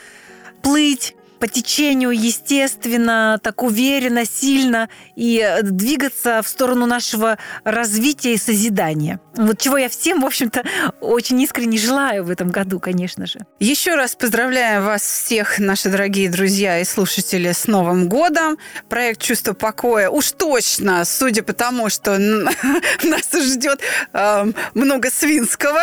плыть 0.63 1.15
по 1.39 1.47
течению, 1.47 2.11
естественно, 2.11 3.39
так 3.43 3.63
уверенно, 3.63 4.25
сильно 4.25 4.89
и 5.15 5.41
э, 5.41 5.63
двигаться 5.63 6.43
в 6.43 6.49
сторону 6.49 6.87
нашего 6.87 7.39
развития 7.65 8.35
и 8.35 8.39
созидания. 8.39 9.21
Вот 9.37 9.59
чего 9.59 9.77
я 9.77 9.89
всем, 9.89 10.21
в 10.21 10.27
общем-то, 10.27 10.65
очень 11.01 11.41
искренне 11.43 11.79
желаю 11.79 12.25
в 12.25 12.31
этом 12.31 12.51
году, 12.51 12.81
конечно 12.81 13.27
же. 13.27 13.41
Еще 13.61 13.95
раз 13.95 14.15
поздравляю 14.15 14.83
вас 14.83 15.03
всех, 15.03 15.59
наши 15.59 15.91
дорогие 15.91 16.31
друзья 16.31 16.81
и 16.81 16.85
слушатели, 16.85 17.53
с 17.53 17.67
Новым 17.67 18.09
годом. 18.09 18.59
Проект 18.89 19.21
«Чувство 19.21 19.53
покоя» 19.53 20.09
уж 20.09 20.33
точно, 20.33 21.05
судя 21.05 21.43
по 21.43 21.53
тому, 21.53 21.91
что 21.91 22.19
нас 23.03 23.31
ждет 23.33 23.81
эм, 24.13 24.55
много 24.75 25.11
свинского, 25.11 25.83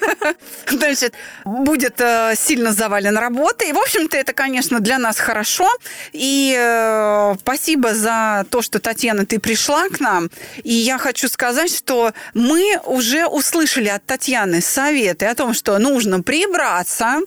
значит, 0.68 1.14
будет 1.44 2.00
э, 2.00 2.34
сильно 2.36 2.72
завален 2.72 3.16
работой. 3.16 3.70
И, 3.70 3.72
в 3.72 3.78
общем-то, 3.78 4.16
это, 4.16 4.32
конечно, 4.32 4.73
конечно, 4.74 4.80
для 4.80 4.98
нас 4.98 5.18
хорошо. 5.18 5.68
И 6.12 6.54
э, 6.56 7.34
спасибо 7.40 7.94
за 7.94 8.44
то, 8.50 8.62
что, 8.62 8.78
Татьяна, 8.78 9.26
ты 9.26 9.38
пришла 9.38 9.88
к 9.88 10.00
нам. 10.00 10.30
И 10.64 10.72
я 10.72 10.98
хочу 10.98 11.28
сказать, 11.28 11.74
что 11.74 12.12
мы 12.34 12.78
уже 12.84 13.26
услышали 13.26 13.88
от 13.88 14.04
Татьяны 14.04 14.60
советы 14.60 15.26
о 15.26 15.34
том, 15.34 15.54
что 15.54 15.78
нужно 15.78 16.22
прибраться, 16.22 17.20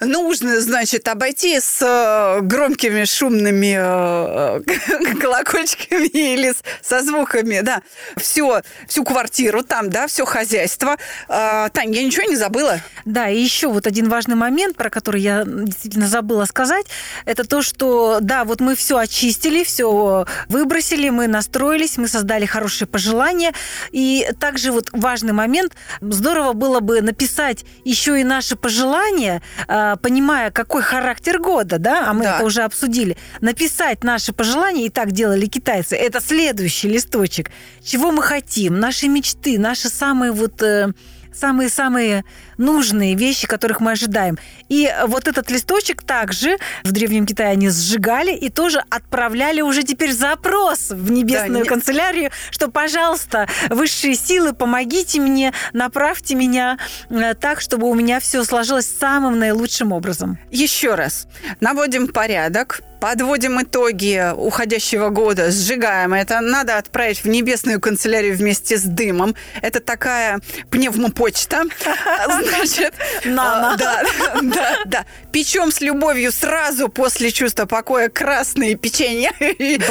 нужно, 0.00 0.60
значит, 0.60 1.08
обойти 1.08 1.60
с 1.60 1.80
э, 1.82 2.40
громкими 2.42 3.04
шумными 3.04 3.76
э, 3.76 4.60
колокольчиками 5.20 6.08
или 6.08 6.52
со 6.82 7.02
звуками, 7.02 7.60
да, 7.62 7.82
все, 8.16 8.62
всю 8.88 9.04
квартиру 9.04 9.62
там, 9.62 9.90
да, 9.90 10.06
все 10.06 10.24
хозяйство. 10.24 10.96
Э, 11.28 11.68
Тань, 11.72 11.94
я 11.94 12.02
ничего 12.02 12.24
не 12.28 12.36
забыла? 12.36 12.80
Да, 13.04 13.28
и 13.28 13.40
еще 13.40 13.68
вот 13.68 13.86
один 13.86 14.08
важный 14.08 14.36
момент, 14.36 14.76
про 14.76 14.90
который 14.90 15.20
я 15.20 15.44
действительно 15.44 16.08
забыла 16.08 16.44
сказать, 16.44 16.83
это 17.24 17.44
то, 17.44 17.62
что, 17.62 18.18
да, 18.20 18.44
вот 18.44 18.60
мы 18.60 18.74
все 18.74 18.98
очистили, 18.98 19.64
все 19.64 20.26
выбросили, 20.48 21.08
мы 21.10 21.26
настроились, 21.26 21.96
мы 21.96 22.08
создали 22.08 22.46
хорошие 22.46 22.88
пожелания. 22.88 23.52
И 23.90 24.28
также 24.40 24.72
вот 24.72 24.88
важный 24.92 25.32
момент, 25.32 25.74
здорово 26.00 26.52
было 26.52 26.80
бы 26.80 27.00
написать 27.00 27.64
еще 27.84 28.20
и 28.20 28.24
наши 28.24 28.56
пожелания, 28.56 29.42
понимая, 30.02 30.50
какой 30.50 30.82
характер 30.82 31.38
года, 31.38 31.78
да, 31.78 32.08
а 32.08 32.12
мы 32.12 32.24
да. 32.24 32.36
это 32.36 32.44
уже 32.44 32.62
обсудили, 32.62 33.16
написать 33.40 34.04
наши 34.04 34.32
пожелания, 34.32 34.86
и 34.86 34.90
так 34.90 35.12
делали 35.12 35.46
китайцы, 35.46 35.96
это 35.96 36.20
следующий 36.20 36.88
листочек, 36.88 37.50
чего 37.82 38.10
мы 38.10 38.22
хотим, 38.22 38.78
наши 38.78 39.08
мечты, 39.08 39.58
наши 39.58 39.88
самые 39.88 40.32
вот 40.32 40.62
э, 40.62 40.92
самые-самые 41.34 42.24
нужные 42.58 43.14
вещи, 43.14 43.46
которых 43.46 43.80
мы 43.80 43.92
ожидаем. 43.92 44.38
И 44.68 44.90
вот 45.06 45.28
этот 45.28 45.50
листочек 45.50 46.02
также 46.02 46.56
в 46.84 46.92
Древнем 46.92 47.26
Китае 47.26 47.50
они 47.50 47.68
сжигали 47.68 48.34
и 48.34 48.48
тоже 48.48 48.82
отправляли 48.90 49.60
уже 49.60 49.82
теперь 49.82 50.12
запрос 50.12 50.90
в 50.90 51.10
небесную 51.10 51.64
да, 51.64 51.68
канцелярию, 51.70 52.30
что, 52.50 52.70
пожалуйста, 52.70 53.48
высшие 53.70 54.14
силы, 54.14 54.52
помогите 54.52 55.20
мне, 55.20 55.52
направьте 55.72 56.34
меня 56.34 56.78
э, 57.10 57.34
так, 57.34 57.60
чтобы 57.60 57.88
у 57.88 57.94
меня 57.94 58.20
все 58.20 58.44
сложилось 58.44 58.86
самым 58.86 59.38
наилучшим 59.38 59.92
образом. 59.92 60.38
Еще 60.50 60.94
раз, 60.94 61.26
наводим 61.60 62.08
порядок, 62.08 62.80
подводим 63.04 63.62
итоги 63.62 64.32
уходящего 64.34 65.10
года, 65.10 65.50
сжигаем 65.50 66.14
это. 66.14 66.40
Надо 66.40 66.78
отправить 66.78 67.22
в 67.22 67.28
небесную 67.28 67.78
канцелярию 67.78 68.34
вместе 68.34 68.78
с 68.78 68.82
дымом. 68.82 69.34
Это 69.60 69.80
такая 69.80 70.40
пневмопочта. 70.70 71.64
Значит, 72.24 72.94
Нано. 73.26 73.76
Да, 73.76 74.02
да, 74.40 74.76
да. 74.86 75.04
Печем 75.32 75.70
с 75.70 75.82
любовью 75.82 76.32
сразу 76.32 76.88
после 76.88 77.30
чувства 77.30 77.66
покоя 77.66 78.08
красные 78.08 78.74
печенья. 78.74 79.32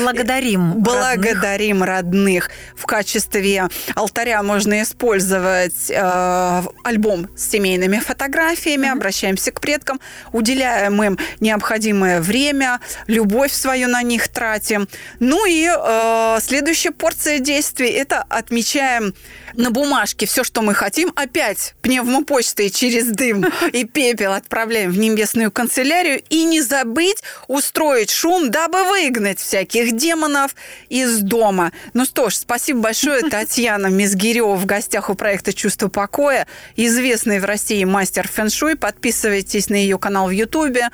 Благодарим. 0.02 0.82
Благодарим 0.82 1.84
родных. 1.84 2.50
В 2.76 2.88
качестве 2.88 3.70
алтаря 3.94 4.42
можно 4.42 4.82
использовать 4.82 5.92
э, 5.92 6.62
альбом 6.84 7.30
с 7.38 7.48
семейными 7.48 8.00
фотографиями. 8.00 8.90
Обращаемся 8.90 9.52
к 9.52 9.62
предкам, 9.62 10.00
уделяем 10.32 11.04
им 11.04 11.20
необходимое 11.40 12.20
время, 12.22 12.80
любовь 13.08 13.52
свою 13.52 13.88
на 13.88 14.02
них 14.04 14.28
тратим. 14.28 14.88
Ну 15.20 15.46
и 15.46 15.68
э, 15.68 16.38
следующая 16.42 16.92
порция 16.92 17.40
действий– 17.40 17.90
это 17.92 18.24
отмечаем 18.30 19.14
на 19.54 19.72
бумажке 19.72 20.26
все, 20.26 20.44
что 20.44 20.62
мы 20.62 20.74
хотим. 20.74 21.12
Опять 21.16 21.76
пневмопочтой 21.82 22.70
через 22.70 23.08
дым 23.08 23.46
и 23.72 23.86
пепел 23.86 24.34
отправляем 24.34 24.92
в 24.92 24.98
небесную 24.98 25.52
канцелярию. 25.52 26.22
И 26.30 26.44
не 26.44 26.62
забыть 26.62 27.24
устроить 27.48 28.12
шум, 28.12 28.52
дабы 28.52 28.84
выгнать 28.84 29.40
всяких 29.40 29.96
демонов 29.96 30.56
из 30.90 31.20
дома. 31.20 31.72
Ну 31.94 32.06
что 32.06 32.30
ж, 32.30 32.36
спасибо 32.36 32.80
большое, 32.80 33.22
Татьяна 33.30 33.88
Мизгирева 33.88 34.56
в 34.56 34.66
гостях 34.66 35.10
у 35.10 35.16
проекта 35.16 35.54
«Чувство 35.54 35.88
покоя». 35.88 36.48
Известный 36.76 37.40
в 37.40 37.46
России 37.46 37.84
мастер 37.84 38.28
фэншуй. 38.28 38.76
Подписывайтесь 38.76 39.70
на 39.70 39.76
ее 39.76 39.98
канал 39.98 40.28
в 40.28 40.32
Ютубе, 40.32 40.90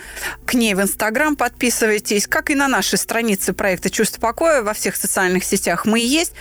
к 0.45 0.53
ней 0.53 0.73
в 0.73 0.81
Инстаграм 0.81 1.35
подписывайтесь, 1.35 2.27
как 2.27 2.49
и 2.49 2.55
на 2.55 2.67
нашей 2.67 2.97
странице 2.97 3.53
проекта 3.53 3.89
«Чувство 3.89 4.19
покоя». 4.19 4.61
Во 4.61 4.73
всех 4.73 4.95
социальных 4.95 5.43
сетях 5.43 5.85
мы 5.85 5.99
есть. 5.99 6.33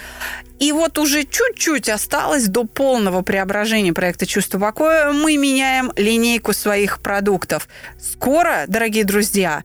И 0.59 0.73
вот 0.73 0.99
уже 0.99 1.25
чуть-чуть 1.25 1.89
осталось 1.89 2.49
до 2.49 2.65
полного 2.65 3.23
преображения 3.23 3.93
проекта 3.93 4.27
«Чувство 4.27 4.59
покоя». 4.59 5.13
Мы 5.13 5.37
меняем 5.37 5.93
линейку 5.97 6.53
своих 6.53 7.01
продуктов. 7.01 7.69
Скоро, 8.01 8.65
дорогие 8.67 9.05
друзья, 9.05 9.63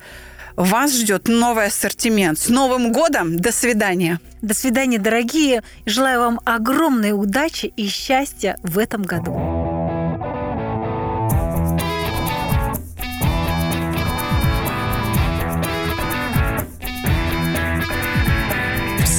вас 0.55 0.93
ждет 0.95 1.27
новый 1.27 1.65
ассортимент. 1.65 2.37
С 2.37 2.49
Новым 2.49 2.91
годом! 2.91 3.37
До 3.37 3.51
свидания! 3.51 4.19
До 4.43 4.53
свидания, 4.53 4.99
дорогие! 4.99 5.63
Желаю 5.87 6.19
вам 6.19 6.39
огромной 6.45 7.11
удачи 7.11 7.73
и 7.75 7.87
счастья 7.87 8.57
в 8.61 8.77
этом 8.77 9.01
году. 9.01 9.62